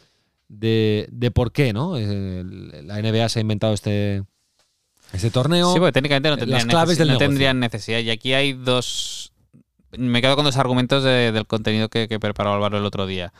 [0.48, 1.96] De, de por qué, ¿no?
[1.96, 4.24] El- la NBA se ha inventado este,
[5.12, 5.72] este torneo.
[5.72, 7.98] Sí, porque técnicamente no las tendrían, claves necesi- del no tendrían necesidad.
[8.00, 9.32] Y aquí hay dos.
[9.96, 13.32] Me quedo con dos argumentos de- del contenido que, que preparó Álvaro el otro día.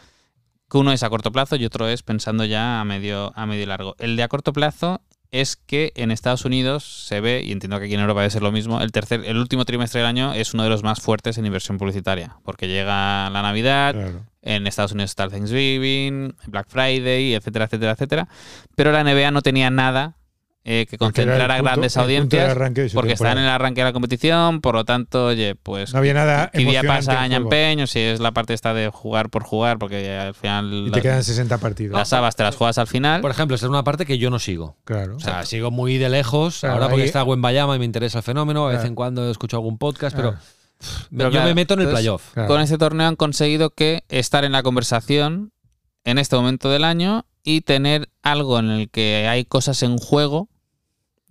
[0.70, 3.62] Que uno es a corto plazo y otro es pensando ya a medio, a medio
[3.62, 3.94] y largo.
[3.98, 7.86] El de a corto plazo es que en Estados Unidos se ve, y entiendo que
[7.86, 10.52] aquí en Europa debe ser lo mismo, el tercer, el último trimestre del año es
[10.52, 12.36] uno de los más fuertes en inversión publicitaria.
[12.44, 14.26] Porque llega la Navidad, Claro.
[14.42, 18.28] en Estados Unidos está el Thanksgiving, Black Friday, etcétera, etcétera, etcétera.
[18.76, 20.16] Pero la NBA no tenía nada
[20.64, 23.92] eh, que concentrara punto- grandes de audiencias de porque está en el arranque de la
[23.92, 27.86] competición, por lo tanto, oye, pues No había nada ¿qué día pasa año empeño?
[27.88, 31.02] Si es la parte esta de jugar por jugar, porque al final Y las, te
[31.02, 31.98] quedan 60 partidos.
[31.98, 33.20] las habas te las juegas al final.
[33.22, 34.76] Por ejemplo, esta es una parte que yo no sigo.
[34.84, 35.16] Claro.
[35.16, 36.60] O sea, sigo muy de lejos.
[36.60, 38.64] Claro, ahora porque ahí- está Bayama y me interesa el fenómeno.
[38.66, 38.88] A vez Claro.
[38.88, 40.44] en cuando escucho algún podcast, pero Claro.
[41.10, 42.32] Yo claro, me meto en el entonces, playoff.
[42.34, 42.48] Claro.
[42.48, 45.52] Con este torneo han conseguido que estar en la conversación
[46.04, 50.48] en este momento del año y tener algo en el que hay cosas en juego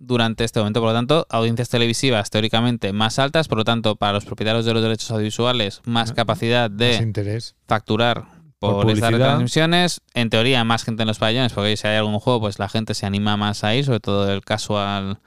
[0.04, 0.80] durante este momento.
[0.80, 4.74] Por lo tanto, audiencias televisivas teóricamente más altas, por lo tanto, para los propietarios de
[4.74, 7.54] los derechos audiovisuales, más Ah, capacidad de interés.
[7.68, 8.24] facturar
[8.58, 9.10] Por por, estas publicidad.
[9.12, 10.00] retransmisiones.
[10.14, 12.94] En teoría, más gente en los pabellones, porque si hay algún juego, pues la gente
[12.94, 15.20] se anima más ahí, sobre todo el casual,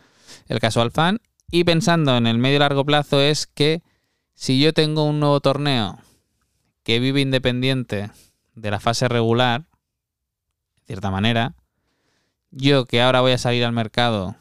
[0.47, 1.19] el casual fan.
[1.51, 3.81] Y pensando en el medio y largo plazo es que
[4.33, 5.99] si yo tengo un nuevo torneo
[6.83, 8.11] que vive independiente
[8.55, 11.55] de la fase regular, de cierta manera,
[12.51, 14.35] yo que ahora voy a salir al mercado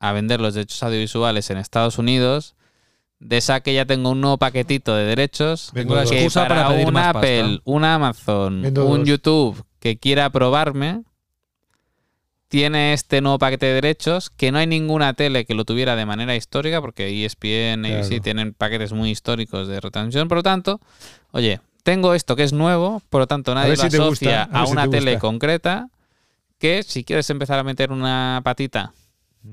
[0.00, 2.54] a vender los derechos audiovisuales en Estados Unidos,
[3.20, 6.92] de saque ya tengo un nuevo paquetito de derechos que excusa para, para pedir un
[6.94, 7.62] más Apple, pasta.
[7.64, 9.08] un Amazon, Vendo un dos.
[9.08, 11.02] YouTube que quiera probarme,
[12.48, 16.06] tiene este nuevo paquete de derechos, que no hay ninguna tele que lo tuviera de
[16.06, 18.22] manera histórica, porque ESPN, ABC Claro.
[18.22, 20.28] tienen paquetes muy históricos de retransmisión.
[20.28, 20.80] Por lo tanto,
[21.32, 24.44] oye, tengo esto que es nuevo, por lo tanto nadie lo si asocia gusta, a
[24.44, 25.88] a, ver si una te tele concreta,
[26.58, 28.92] que si quieres empezar a meter una patita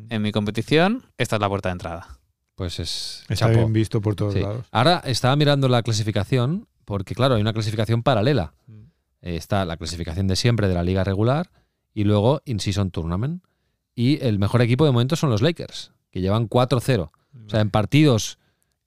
[0.09, 2.19] en mi competición, esta es la puerta de entrada.
[2.55, 3.53] Pues es Está chapó.
[3.59, 4.39] bien visto por todos Sí.
[4.39, 4.65] lados.
[4.71, 8.53] Ahora estaba mirando la clasificación, porque claro, hay una clasificación paralela.
[9.21, 11.51] Eh, Está la clasificación de siempre de la liga regular
[11.93, 13.43] y luego In-Season Tournament.
[13.95, 17.11] Y el mejor equipo de momento son los Lakers, que llevan 4-0.
[17.45, 18.37] O sea, en partidos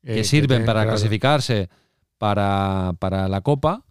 [0.03, 0.91] Eh, que sirven te- para claro.
[0.97, 1.69] clasificarse
[2.19, 3.85] para, para la Copa,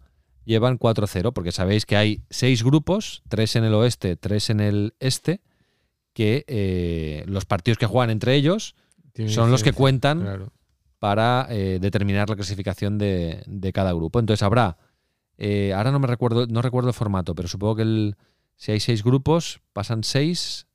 [0.44, 4.94] llevan 4-0, porque sabéis que hay seis grupos, tres en el oeste, tres en el
[5.00, 5.40] este,
[6.14, 8.74] que eh, los partidos que juegan entre ellos
[9.12, 10.52] Tiene son los que cuentan claro.
[10.98, 14.20] para eh, determinar la clasificación de, de cada grupo.
[14.20, 14.78] Entonces habrá,
[15.36, 18.16] eh, ahora no me recuerdo, no recuerdo el formato, pero supongo que el,
[18.56, 20.66] si hay seis grupos, pasan seis.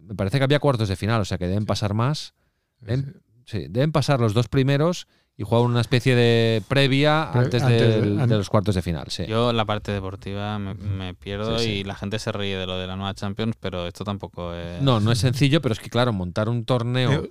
[0.00, 2.34] Me parece que había cuartos de final, o sea que deben pasar más.
[2.80, 7.62] Deben, sí, deben pasar los dos primeros y jugar una especie de previa Pre- antes,
[7.62, 9.06] antes de- del- de, an- los cuartos de final.
[9.10, 9.26] Sí.
[9.26, 11.70] Yo la parte deportiva me, me pierdo Sí, sí.
[11.72, 14.80] y la gente se ríe de lo de la nueva Champions, pero esto tampoco es...
[14.80, 17.30] No, no es sencillo, pero es que claro, montar un torneo Eh,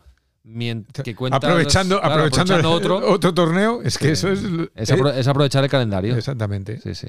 [1.03, 4.27] que cuenta aprovechando, los- claro, aprovechando, otro, otro torneo, es que Sí.
[4.27, 4.43] eso es.
[4.75, 6.15] es, eh, apro- es aprovechar el calendario.
[6.15, 6.79] Exactamente.
[6.81, 7.07] Sí, sí.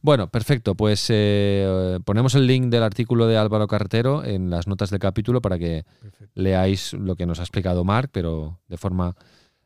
[0.00, 0.74] Bueno, perfecto.
[0.74, 5.40] Pues eh, ponemos el link del artículo de Álvaro Carretero en las notas del capítulo
[5.40, 6.32] para que Perfecto.
[6.34, 9.14] leáis lo que nos ha explicado Marc, pero de forma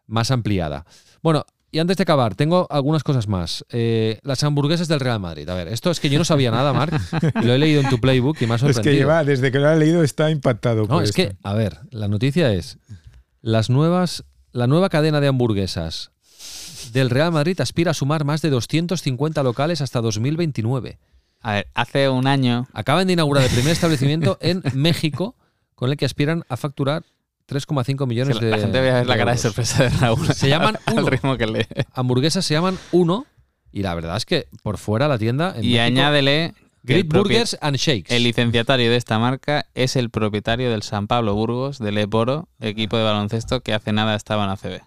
[0.06, 0.86] más ampliada.
[1.22, 3.64] Bueno, y antes de acabar, tengo algunas cosas más.
[3.70, 5.48] Eh, las hamburguesas del Real Madrid.
[5.48, 6.94] A ver, esto es que yo no sabía nada, Marc,
[7.42, 8.92] lo he leído en tu playbook y me ha Es sorprendido.
[8.92, 10.82] que lleva, desde que lo ha leído, está impactado.
[10.82, 12.78] No, por es que, a ver, la noticia es
[13.42, 16.12] las nuevas, la nueva cadena de hamburguesas
[16.92, 20.98] del Real Madrid aspira a sumar más de 250 locales hasta 2029.
[21.42, 25.34] A ver, hace un año Acaban de inaugurar el primer establecimiento en México
[25.74, 27.04] con el que aspiran a facturar
[27.48, 30.26] 3,5 millones la, de la gente ve la cara de sorpresa de Raúl.
[30.34, 31.10] Se llaman al Uno.
[31.10, 31.66] ritmo que lee.
[31.94, 33.26] Hamburguesas se llaman Uno
[33.72, 37.56] y la verdad es que por fuera la tienda en Y México, añádele Great Burgers
[37.60, 38.14] and Shakes.
[38.14, 42.96] el licenciatario de esta marca es el propietario del San Pablo Burgos, del Eporo, equipo
[42.96, 44.80] de baloncesto que hace nada estaba en ACB.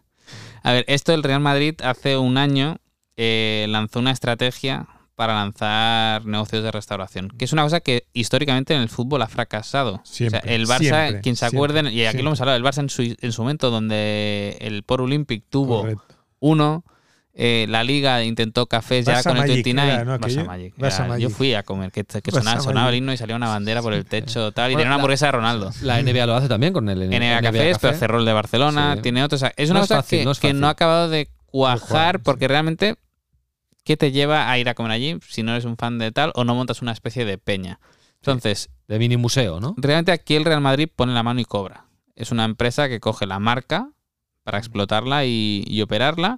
[0.64, 2.78] A ver, esto el Real Madrid hace un año
[3.18, 4.88] eh, lanzó una estrategia
[5.20, 9.28] para lanzar negocios de restauración, que es una cosa que históricamente en el fútbol ha
[9.28, 10.00] fracasado.
[10.06, 12.24] Siempre, o sea, el Barça, siempre, quien se siempre, acuerden, y aquí siempre.
[12.24, 15.82] lo hemos hablado, el Barça en su, en su momento donde el Por Olympic tuvo
[15.82, 16.04] Correcto.
[16.40, 16.86] uno,
[17.34, 19.92] eh, la liga intentó cafés ya con el Magic 29.
[19.94, 20.14] era, ¿no?
[20.18, 20.46] Barça Aquello.
[20.46, 20.78] Magic.
[20.78, 23.82] Barça Era- Yo fui a comer, que, sonaba, sonaba el himno y salía una bandera
[23.82, 25.72] por el techo tal, y Bueno, tenía una hamburguesa de Ronaldo.
[25.82, 29.02] La NBA lo hace también con el NBA Cafés, pero cerró el de Barcelona, Sí.
[29.02, 29.42] tiene otros.
[29.42, 30.62] o sea, es una No es cosa fácil, que, no es que fácil.
[30.62, 32.48] no ha acabado de cuajar cuajar, porque sí.
[32.48, 32.96] realmente,
[33.90, 36.32] ¿qué te lleva a ir a comer allí si no eres un fan de tal
[36.36, 37.80] o no montas una especie de peña?
[38.18, 39.74] Entonces, De mini museo, ¿no?
[39.78, 41.86] realmente aquí el Real Madrid pone la mano y cobra.
[42.16, 43.90] Es una empresa que coge la marca
[44.44, 46.38] para explotarla y, y operarla.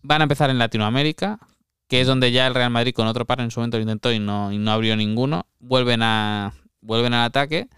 [0.00, 1.38] Van a empezar en Latinoamérica,
[1.86, 4.10] que es donde ya el Real Madrid con otro par en su momento lo intentó
[4.10, 5.44] y no, y no abrió ninguno.
[5.58, 7.68] Vuelven, a, vuelven al ataque.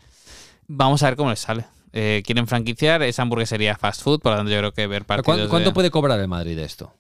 [0.69, 1.65] Vamos a ver cómo les sale.
[1.93, 5.25] Eh, quieren franquiciar, esa hamburguesería fast food, por lo tanto yo creo que ver ¿Cuánto,
[5.25, 6.95] partidos cuánto de- puede cobrar el Madrid de esto?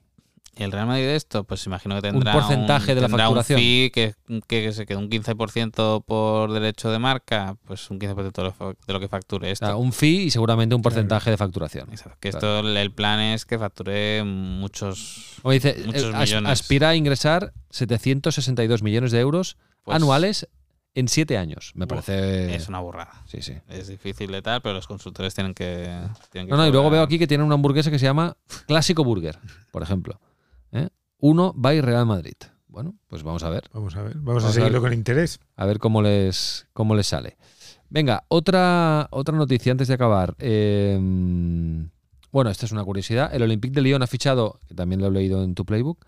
[0.64, 3.58] El Real Madrid de esto, pues imagino que tendrá porcentaje de la facturación.
[3.58, 4.14] Un fee que,
[4.46, 8.72] que se quede un 15% por derecho de marca, pues un 15% de lo, fa-
[8.86, 9.66] de lo que facture O esto.
[9.66, 11.88] sea, un fee y seguramente un porcentaje de facturación.
[11.90, 16.50] Exacto, que esto el plan es que facture muchos Como dice, Muchos eh, millones.
[16.52, 20.48] aspira a ingresar 762 millones de euros pues, anuales
[20.94, 21.70] en siete años.
[21.76, 22.54] Me Uf, parece.
[22.54, 23.12] Es una burrada.
[23.26, 23.54] Sí, sí.
[23.68, 25.84] Es difícil de tal, pero los consultores tienen que.
[26.32, 28.36] tienen que No, no, y luego veo aquí que tienen una hamburguesa que se llama
[28.66, 29.38] Clásico Burger,
[29.70, 30.20] por ejemplo.
[30.72, 30.88] ¿Eh?
[31.18, 32.34] Uno by Real Madrid.
[32.68, 33.64] Bueno, pues vamos a ver.
[33.72, 34.90] Vamos a ver, vamos, Vamos a a seguirlo ver.
[34.90, 35.40] con interés.
[35.56, 37.36] A ver cómo les, cómo les sale.
[37.88, 40.36] Venga, otra, otra noticia antes de acabar.
[40.38, 40.96] Eh,
[42.30, 43.34] bueno, esta es una curiosidad.
[43.34, 46.06] El Olympique de Lyon ha fichado, que también lo he leído en tu playbook,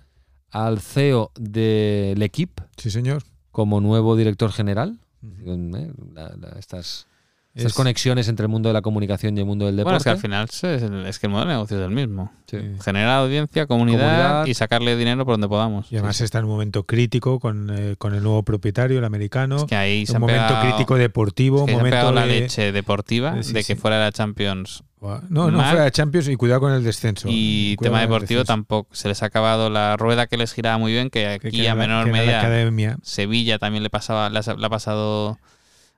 [0.50, 3.24] al CEO del equipo Sí, señor.
[3.50, 5.00] como nuevo director general.
[5.24, 7.06] Eh, la- la- estas
[7.54, 10.04] estas Es- conexiones entre el mundo de la comunicación y el mundo del Bueno, es
[10.04, 10.04] deporte.
[10.04, 10.62] que al final es,
[11.08, 12.32] es que el modelo de negocio es el mismo.
[12.46, 12.58] Sí.
[12.82, 14.46] Generar audiencia, comunidad, Comunidad.
[14.46, 15.90] y sacarle dinero por donde podamos.
[15.92, 19.56] Y además está en un momento crítico con, eh, con el nuevo propietario, el americano.
[19.56, 22.72] Es que ahí se un momento pegado- crítico deportivo, han momento pegado la de- leche
[22.72, 24.82] deportiva Eh, sí, de que fuera de la Champions
[25.28, 25.70] No, no mal.
[25.70, 27.28] fuera de Champions y cuidado con el descenso.
[27.30, 28.88] y Cuidado tema deportivo tampoco.
[28.94, 31.74] Se les ha acabado la rueda que les giraba muy bien, que aquí que a
[31.74, 32.98] la- menor la medida academia.
[33.02, 35.38] Sevilla también le pasaba, le ha, le ha pasado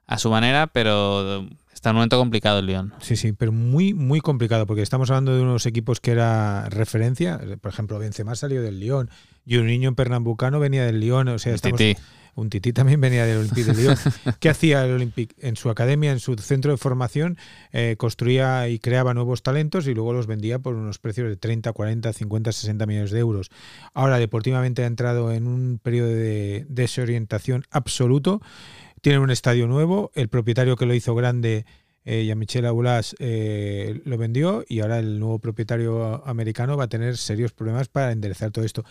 [0.06, 2.94] a su manera, pero está en un momento complicado el Lyon.
[3.00, 7.40] Sí, sí, pero muy, muy complicado, porque estamos hablando de unos equipos que era referencia.
[7.60, 9.10] Por ejemplo, Benzema salió del Lyon
[9.44, 11.28] y un niño en Pernambucano venía del Lyon.
[11.28, 12.00] O sea, estamos, Tití.
[12.36, 13.96] un tití también venía del Olympique de Lyon.
[14.40, 15.34] ¿Qué hacía el Olympique?
[15.38, 17.36] En su academia, en su centro de formación,
[17.72, 21.72] eh, construía y creaba nuevos talentos y luego los vendía por unos precios de 30,
[21.72, 23.50] 40, 50, 60 millones de euros.
[23.92, 28.40] Ahora, deportivamente ha entrado en un periodo de desorientación absoluto.
[29.04, 31.66] Tiene un estadio nuevo, el propietario que lo hizo grande,
[32.06, 37.18] eh, Jean-Michel Aulas, eh, lo vendió y ahora el nuevo propietario americano va a tener
[37.18, 38.82] serios problemas para enderezar todo esto.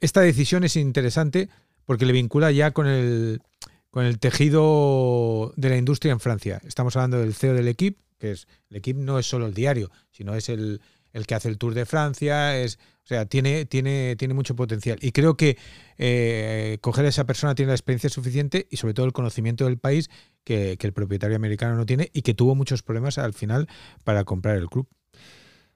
[0.00, 1.48] Esta decisión es interesante
[1.84, 3.42] porque le vincula ya con el,
[3.90, 6.60] con el tejido de la industria en Francia.
[6.64, 9.90] Estamos hablando del CEO del equipo, que es el equipo no es solo el diario,
[10.12, 10.80] sino es el,
[11.12, 12.78] el que hace el Tour de Francia, es,
[13.10, 14.96] o sea, tiene, tiene, tiene mucho potencial.
[15.02, 15.58] Y creo que
[15.98, 19.78] eh, coger a esa persona tiene la experiencia suficiente y sobre todo el conocimiento del
[19.78, 20.10] país
[20.44, 23.66] que, que el propietario americano no tiene y que tuvo muchos problemas al final
[24.04, 24.86] para comprar el club.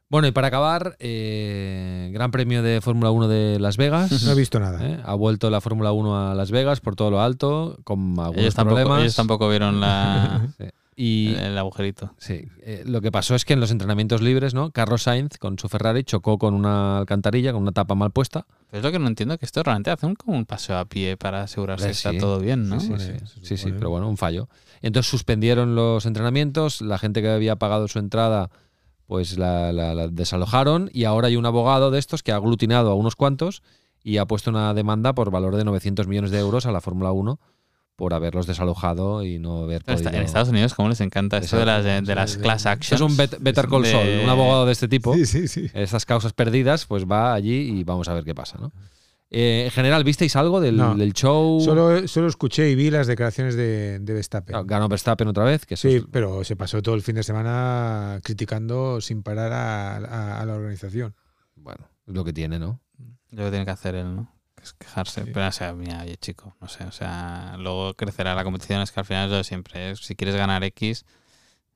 [0.08, 4.22] Bueno, y para acabar, eh, Gran Premio de Fórmula 1 de Las Vegas.
[4.22, 4.86] No he visto nada.
[4.86, 5.00] ¿eh?
[5.04, 8.54] Ha vuelto la Fórmula 1 a Las Vegas por todo lo alto, con algunos Ellos
[8.54, 9.00] tampoco, problemas.
[9.02, 10.66] ellos tampoco vieron la, Sí.
[10.96, 12.12] Y el, el agujerito.
[12.18, 14.70] sí, eh, lo que pasó es que en los entrenamientos libres, ¿no?
[14.70, 18.46] Carlos Sainz con su Ferrari chocó con una alcantarilla, con una tapa mal puesta.
[18.70, 20.84] Pero es lo que no entiendo, que esto realmente hace un, como un paseo a
[20.84, 22.78] pie para asegurarse que está todo bien, ¿no?
[22.80, 24.48] Sí, sí, sí, se sí, pero bueno, un fallo.
[24.82, 28.50] Entonces suspendieron los entrenamientos, la gente que había pagado su entrada
[29.06, 32.90] pues la, la- la desalojaron y ahora hay un abogado de estos que ha aglutinado
[32.90, 33.62] a unos cuantos
[34.02, 37.12] y ha puesto una demanda por valor de 900 millones de euros a la Fórmula
[37.12, 37.38] 1
[37.96, 40.10] por haberlos desalojado y no haber podido...
[40.10, 43.00] en Estados Unidos, ¿cómo les encanta esto de las, de, de las class actions?
[43.00, 45.14] es un bet- Better Call de- Saul, un abogado de este tipo.
[45.14, 45.70] Sí, sí, sí.
[45.74, 48.72] Estas causas perdidas, pues va allí y vamos a ver qué pasa, ¿no?
[49.30, 50.94] Eh, en general, ¿visteis algo del, No.
[50.94, 51.60] del show?
[51.60, 54.52] Solo, solo escuché y vi las declaraciones de, de Verstappen.
[54.52, 57.16] Claro, Ganó Verstappen otra vez, que eso Sí, es- pero se pasó todo el fin
[57.16, 61.14] de semana criticando sin parar a, a- a la organización.
[61.56, 62.80] bueno, es lo que tiene, ¿no?
[63.30, 64.30] Lo que tiene que hacer él, ¿no?
[64.64, 65.24] Es quejarse.
[65.24, 65.30] Sí.
[65.32, 68.80] Pero, o sea, mira, oye, chico, no sé, o sea, luego crecerá la competición.
[68.82, 69.90] Es que al final es lo de siempre.
[69.92, 71.04] es, si quieres ganar X,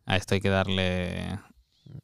[0.06, 1.38] a esto hay que darle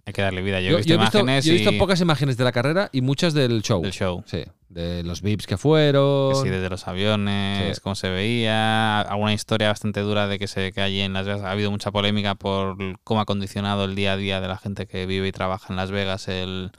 [0.06, 0.60] hay que darle vida.
[0.60, 2.52] Yo, he visto yo he visto, imágenes yo he visto y- pocas imágenes de la
[2.52, 3.82] carrera y muchas del show.
[3.82, 4.22] del show.
[4.26, 6.32] Sí, de los VIPs que fueron.
[6.32, 7.82] Que sí, desde los aviones, Sí.
[7.82, 11.42] cómo se veía, alguna historia bastante dura de que se que allí en Las Vegas
[11.42, 14.86] ha habido mucha polémica por cómo ha condicionado el día a día de la gente
[14.86, 16.70] que vive y trabaja en Las Vegas el,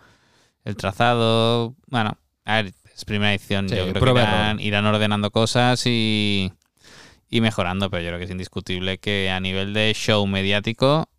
[0.64, 1.76] el trazado.
[1.88, 6.52] Bueno, a ver, es primera edición, Sí, yo creo que irán, ordenando cosas y,
[7.30, 11.10] y mejorando, pero yo creo que es indiscutible que a nivel de show mediático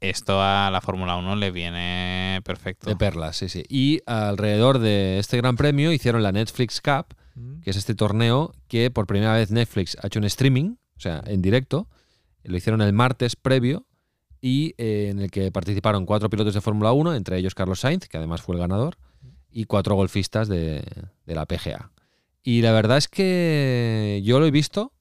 [0.00, 2.88] esto a la Fórmula 1 le viene perfecto.
[2.88, 3.64] De perlas, sí, sí.
[3.68, 7.14] Y alrededor de este gran premio hicieron la Netflix Cup,
[7.62, 11.22] que es este torneo que por primera vez Netflix ha hecho un streaming, o sea,
[11.26, 11.88] en directo.
[12.44, 13.84] Lo hicieron el martes previo
[14.40, 18.08] y eh, en el que participaron cuatro pilotos de Fórmula 1, entre ellos Carlos Sainz,
[18.08, 18.96] que además fue el ganador,
[19.56, 20.82] y cuatro golfistas de,
[21.24, 21.90] de la PGA.
[22.42, 24.92] Y la verdad es que yo lo he visto,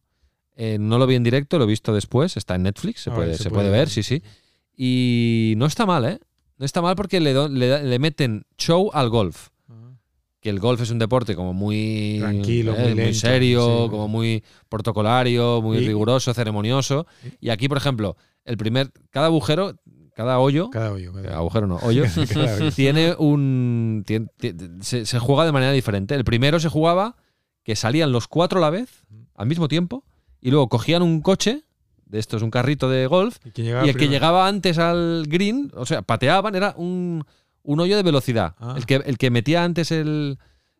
[0.55, 3.15] eh, no lo vi en directo, lo he visto después, está en Netflix, se, Ah,
[3.15, 3.89] puede, vale, se se puede puede ver, ver.
[3.89, 4.23] sí, sí.
[4.77, 6.19] Y no está mal, ¿eh?
[6.57, 9.49] No está mal porque le, do- le meten show al golf.
[10.39, 13.89] Que el golf es un deporte como muy Tranquilo, eh, muy lento, serio, sí.
[13.89, 17.07] como muy protocolario, muy Y- riguroso, ceremonioso.
[17.41, 19.75] Y aquí, por ejemplo, el primer, cada agujero,
[20.15, 21.13] cada hoyo, Cada hoyo.
[21.13, 22.05] cada agujero no, hoyo,
[22.75, 24.03] tiene un.
[24.07, 26.15] tien- ti- se, se juega de manera diferente.
[26.15, 27.15] El primero se jugaba
[27.63, 29.05] que salían los cuatro a la vez,
[29.35, 30.03] al mismo tiempo,
[30.41, 31.63] y luego cogían un coche,
[32.05, 36.01] de estos, un carrito de golf, Y, el que llegaba antes al green, o sea,
[36.03, 37.23] pateaban, era un,
[37.63, 38.55] un hoyo de velocidad.
[38.59, 38.75] Ah.
[38.77, 40.37] El, que, el que metía antes el,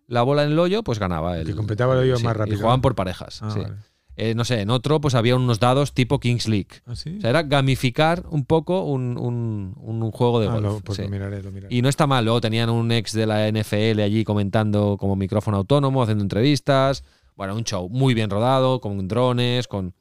[0.07, 1.39] la bola en el hoyo, pues ganaba.
[1.39, 2.55] El que completaba el hoyo más rápido.
[2.55, 3.41] Y jugaban por parejas.
[3.41, 3.59] Ah, sí.
[3.59, 3.75] vale.
[4.17, 6.69] Eh, no sé, en otro, pues había unos dados tipo Kings League.
[6.85, 7.15] ¿Ah, sí?
[7.17, 10.63] O sea, era gamificar un poco un, un- un- juego de Ah, golf.
[10.63, 11.01] lo, pues sí.
[11.03, 11.75] lo miraré, lo miraré.
[11.75, 12.23] Y no está mal.
[12.23, 17.03] Luego tenían un ex de la NFL allí comentando como micrófono autónomo, haciendo entrevistas.
[17.35, 19.93] Bueno, un show muy bien rodado, con drones, con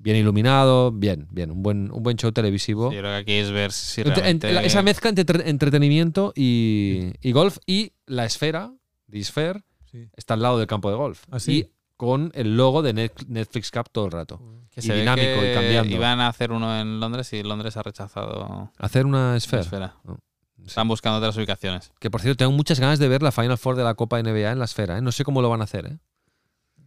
[0.00, 2.92] bien iluminado, bien, bien, un buen, un buen show televisivo.
[2.92, 4.52] Yo creo que aquí es ver si realmente...
[4.52, 8.72] la- esa mezcla entre entre- entretenimiento y, y golf y la esfera,
[9.10, 10.06] The Sphere, Sí.
[10.16, 11.24] está al lado del campo de golf.
[11.30, 11.52] ¿Ah, sí?
[11.52, 14.40] Y con el logo de Net- Netflix Cup todo el rato.
[14.70, 15.94] que y se ve dinámico que y cambiando.
[15.94, 19.62] Iban a hacer uno en Londres y Londres ha rechazado Hacer una la esfera.
[19.62, 19.96] esfera.
[20.06, 20.16] Oh,
[20.64, 21.92] Están buscando otras ubicaciones.
[21.98, 24.52] Que por cierto, tengo muchas ganas de ver la Final Four de la Copa NBA
[24.52, 24.96] en la esfera.
[24.96, 25.02] ¿eh?
[25.02, 25.86] No sé cómo lo van a hacer.
[25.86, 25.98] ¿eh?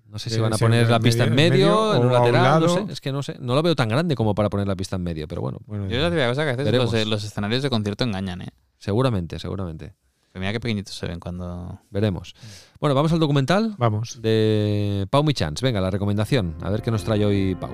[0.06, 1.52] No sé si van a poner la pista en medio-
[1.88, 2.62] medio, en un lateral.
[2.62, 3.38] No sé, es que no sé.
[3.40, 5.86] No lo veo tan grande como para poner la pista en medio, pero bueno, Bueno,
[5.88, 8.42] Yo ya te digo una cosa que a veces los, los escenarios de concierto engañan,
[8.42, 8.50] ¿eh?
[8.78, 9.94] seguramente, seguramente.
[10.32, 11.82] Pero mira qué pequeñitos se ven cuando...
[11.90, 12.34] Veremos.
[12.80, 14.22] Bueno, vamos al documental Vamos.
[14.22, 15.62] de Pau Michans.
[15.62, 16.56] Venga, la recomendación.
[16.62, 17.72] A ver qué nos trae hoy Pau.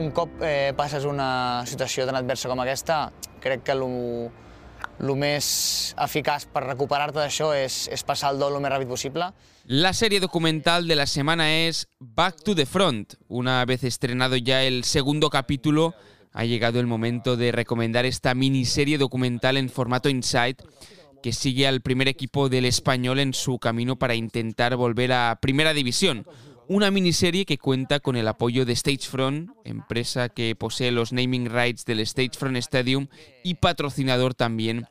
[0.00, 3.10] un cop eh, passes una situació tan adversa com aquesta,
[3.42, 3.84] crec que el,
[5.16, 5.46] més
[6.00, 9.30] eficaç per recuperar-te d'això és, és passar el dol el més ràpid possible.
[9.66, 13.14] La serie documental de la semana es Back to the Front.
[13.28, 15.94] Una vez estrenado ya el segundo capítulo,
[16.32, 20.60] ha llegado el momento de recomendar esta miniserie documental en formato Insight
[21.22, 25.74] que sigue al primer equipo del español en su camino para intentar volver a Primera
[25.74, 26.26] División.
[26.66, 31.84] Una miniserie que cuenta con el apoyo de Stagefront, empresa que posee los naming rights
[31.84, 33.08] del Stagefront Stadium
[33.42, 34.86] y patrocinador también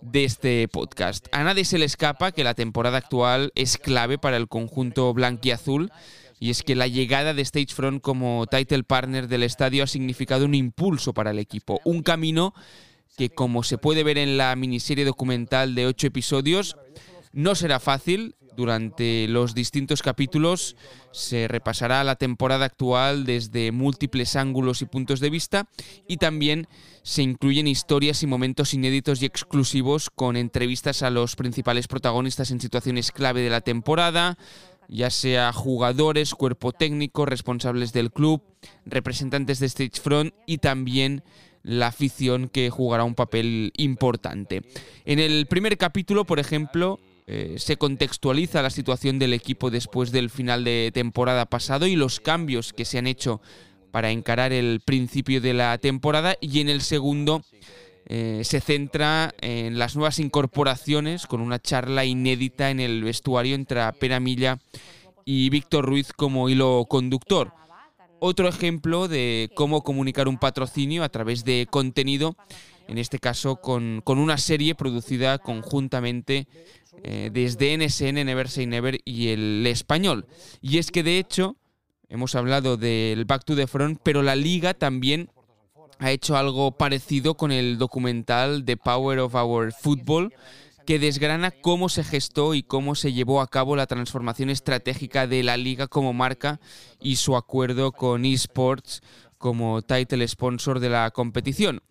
[0.00, 1.26] de este podcast.
[1.32, 5.90] A nadie se le escapa que la temporada actual es clave para el conjunto blanquiazul
[6.38, 10.54] y es que la llegada de Stagefront como title partner del estadio ha significado un
[10.54, 12.54] impulso para el equipo, un camino
[13.16, 16.76] que como se puede ver en la miniserie documental de ocho episodios,
[17.32, 18.36] no será fácil.
[18.56, 20.76] Durante los distintos capítulos
[21.12, 25.68] se repasará la temporada actual desde múltiples ángulos y puntos de vista
[26.08, 26.66] y también
[27.02, 32.58] se incluyen historias y momentos inéditos y exclusivos con entrevistas a los principales protagonistas en
[32.58, 34.38] situaciones clave de la temporada,
[34.88, 38.42] ya sea jugadores, cuerpo técnico, responsables del club,
[38.84, 41.22] representantes de Stagefront y también
[41.62, 44.62] la afición que jugará un papel importante.
[45.04, 50.30] En el primer capítulo, por ejemplo, eh, se contextualiza la situación del equipo después del
[50.30, 53.40] final de temporada pasado y los cambios que se han hecho
[53.90, 57.42] para encarar el principio de la temporada y en el segundo
[58.08, 63.92] eh, se centra en las nuevas incorporaciones con una charla inédita en el vestuario entre
[63.94, 64.58] Pera Milla
[65.24, 67.52] y Víctor Ruiz como hilo conductor.
[68.20, 72.36] Otro ejemplo de cómo comunicar un patrocinio a través de contenido,
[72.88, 76.46] en este caso con, con una serie producida conjuntamente
[77.02, 80.26] eh, desde NSN, Never Say Never y el español.
[80.62, 81.56] Y es que de hecho
[82.08, 85.28] hemos hablado del Back to the Front, pero la liga también
[85.98, 90.32] ha hecho algo parecido con el documental The Power of Our Football,
[90.86, 95.42] que desgrana cómo se gestó y cómo se llevó a cabo la transformación estratégica de
[95.42, 96.60] la liga como marca
[97.00, 99.02] y su acuerdo con esports
[99.38, 101.82] como title sponsor de la competición.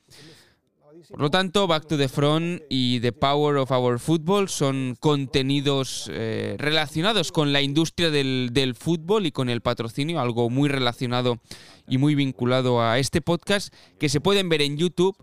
[1.10, 6.10] Por lo tanto, Back to the Front y The Power of Our Football son contenidos
[6.12, 11.40] eh, relacionados con la industria del, fútbol y con el patrocinio, algo muy relacionado
[11.88, 15.16] y muy vinculado a este podcast, que se pueden ver en YouTube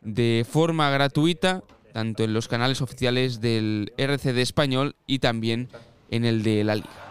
[0.00, 1.62] de forma gratuita,
[1.92, 5.68] tanto en los canales oficiales del RCD español y también
[6.10, 7.09] en el de la liga.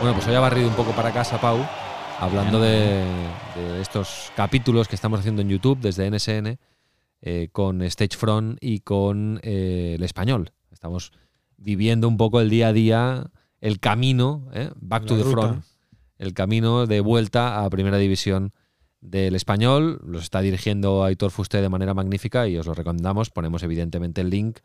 [0.00, 1.58] Bueno, pues hoy ha barrido un poco para casa, Pau,
[2.18, 3.04] hablando de,
[3.54, 6.58] de estos capítulos que estamos haciendo en YouTube desde NSN
[7.20, 10.52] eh, con Stagefront y con eh, el español.
[10.72, 11.12] Estamos
[11.58, 13.30] viviendo un poco el día a día,
[13.60, 14.70] el camino, ¿eh?
[14.76, 15.36] back to the ruta.
[15.36, 15.64] front,
[16.16, 18.52] el camino de vuelta a Primera División
[19.02, 20.00] del español.
[20.02, 23.28] Los está dirigiendo Aitor Fuste de manera magnífica y os lo recomendamos.
[23.28, 24.60] Ponemos evidentemente el link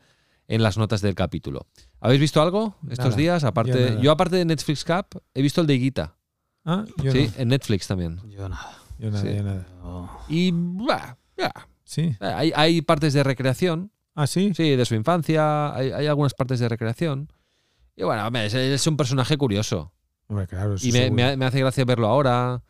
[0.48, 1.66] en las notas del capítulo.
[2.00, 3.42] ¿Habéis visto algo estos Nada, días?
[3.42, 6.16] yo Aparte, yo, aparte de Netflix Cup he visto el de Higuita.
[6.64, 7.42] Ah, yo Sí, no.
[7.42, 8.20] en Netflix también.
[8.30, 8.78] Yo nada.
[8.98, 9.36] Yo nada, Sí.
[9.36, 9.66] yo nada.
[10.28, 12.16] Y bah, bah, Sí.
[12.20, 14.52] hay, hay partes de recreación, Ah, sí.
[14.54, 17.30] sí, de su infancia, hay, hay algunas partes de recreación.
[17.94, 19.92] Y bueno, hombre, es, es un personaje curioso.
[20.28, 20.74] Hombre, claro.
[20.82, 22.62] Y me- me hace gracia verlo ahora.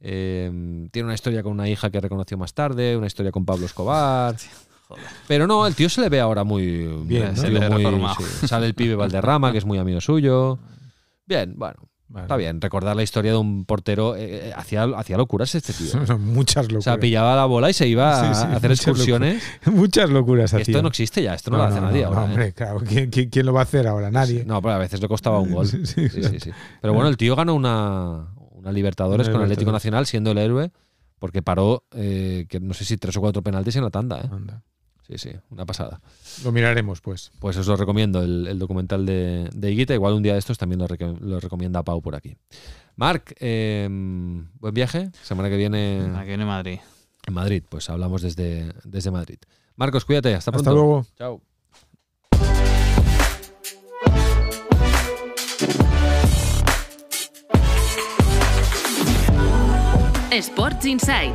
[0.00, 3.66] Eh, tiene una historia con una hija que reconoció más tarde, una historia con Pablo
[3.66, 4.34] Escobar.
[4.92, 5.06] Joder.
[5.28, 7.42] Pero no, el tío se le ve ahora muy Bien, ¿no?
[7.76, 8.06] tío muy-
[8.40, 8.46] sí.
[8.48, 10.58] Sale el pibe Valderrama, que es muy amigo suyo.
[11.26, 11.76] Bien, bueno,
[12.08, 12.24] Vale.
[12.24, 12.60] está bien.
[12.60, 14.16] Recordar la historia de un portero.
[14.16, 15.92] eh, eh, hacía, hacía locuras este tío.
[16.18, 16.84] Muchas O locuras.
[16.84, 19.42] sea, pillaba la bola y se iba a Sí, sí, hacer muchas excursiones.
[19.66, 20.62] muchas locuras hacía.
[20.62, 22.22] Esto no existe ya, esto no, lo hace nadie ahora.
[22.22, 22.24] ¿eh?
[22.24, 22.80] hombre, claro.
[22.86, 24.10] ¿quién, quién, quién lo va a hacer ahora?
[24.10, 24.44] Nadie.
[24.44, 25.66] No, pero a veces le costaba un gol.
[25.68, 26.50] Sí, Sí, sí, sí, sí.
[26.80, 29.72] Pero bueno, el tío ganó una, una Libertadores Una con Atlético.
[29.72, 30.70] Nacional siendo el héroe
[31.18, 34.18] porque paró, eh, que no sé si tres o cuatro penaltis en la tanda.
[34.20, 34.28] ¿eh?
[34.30, 34.62] Anda.
[35.06, 36.00] Sí, sí, una pasada.
[36.44, 37.32] Lo miraremos, pues.
[37.40, 39.94] Pues os lo recomiendo, el, el documental de, de Higuita.
[39.94, 42.36] Igual un día de estos también lo, reco- lo recomienda Pau por aquí.
[42.96, 45.10] Marc, eh, buen viaje.
[45.22, 46.78] Semana que viene Aquí viene Madrid.
[47.26, 47.62] en Madrid.
[47.68, 49.38] Pues hablamos desde, desde Madrid.
[49.76, 50.34] Marcos, cuídate.
[50.34, 50.70] Hasta pronto.
[50.70, 51.06] Hasta luego.
[51.18, 51.42] Chao.
[60.30, 61.34] Sports Insight,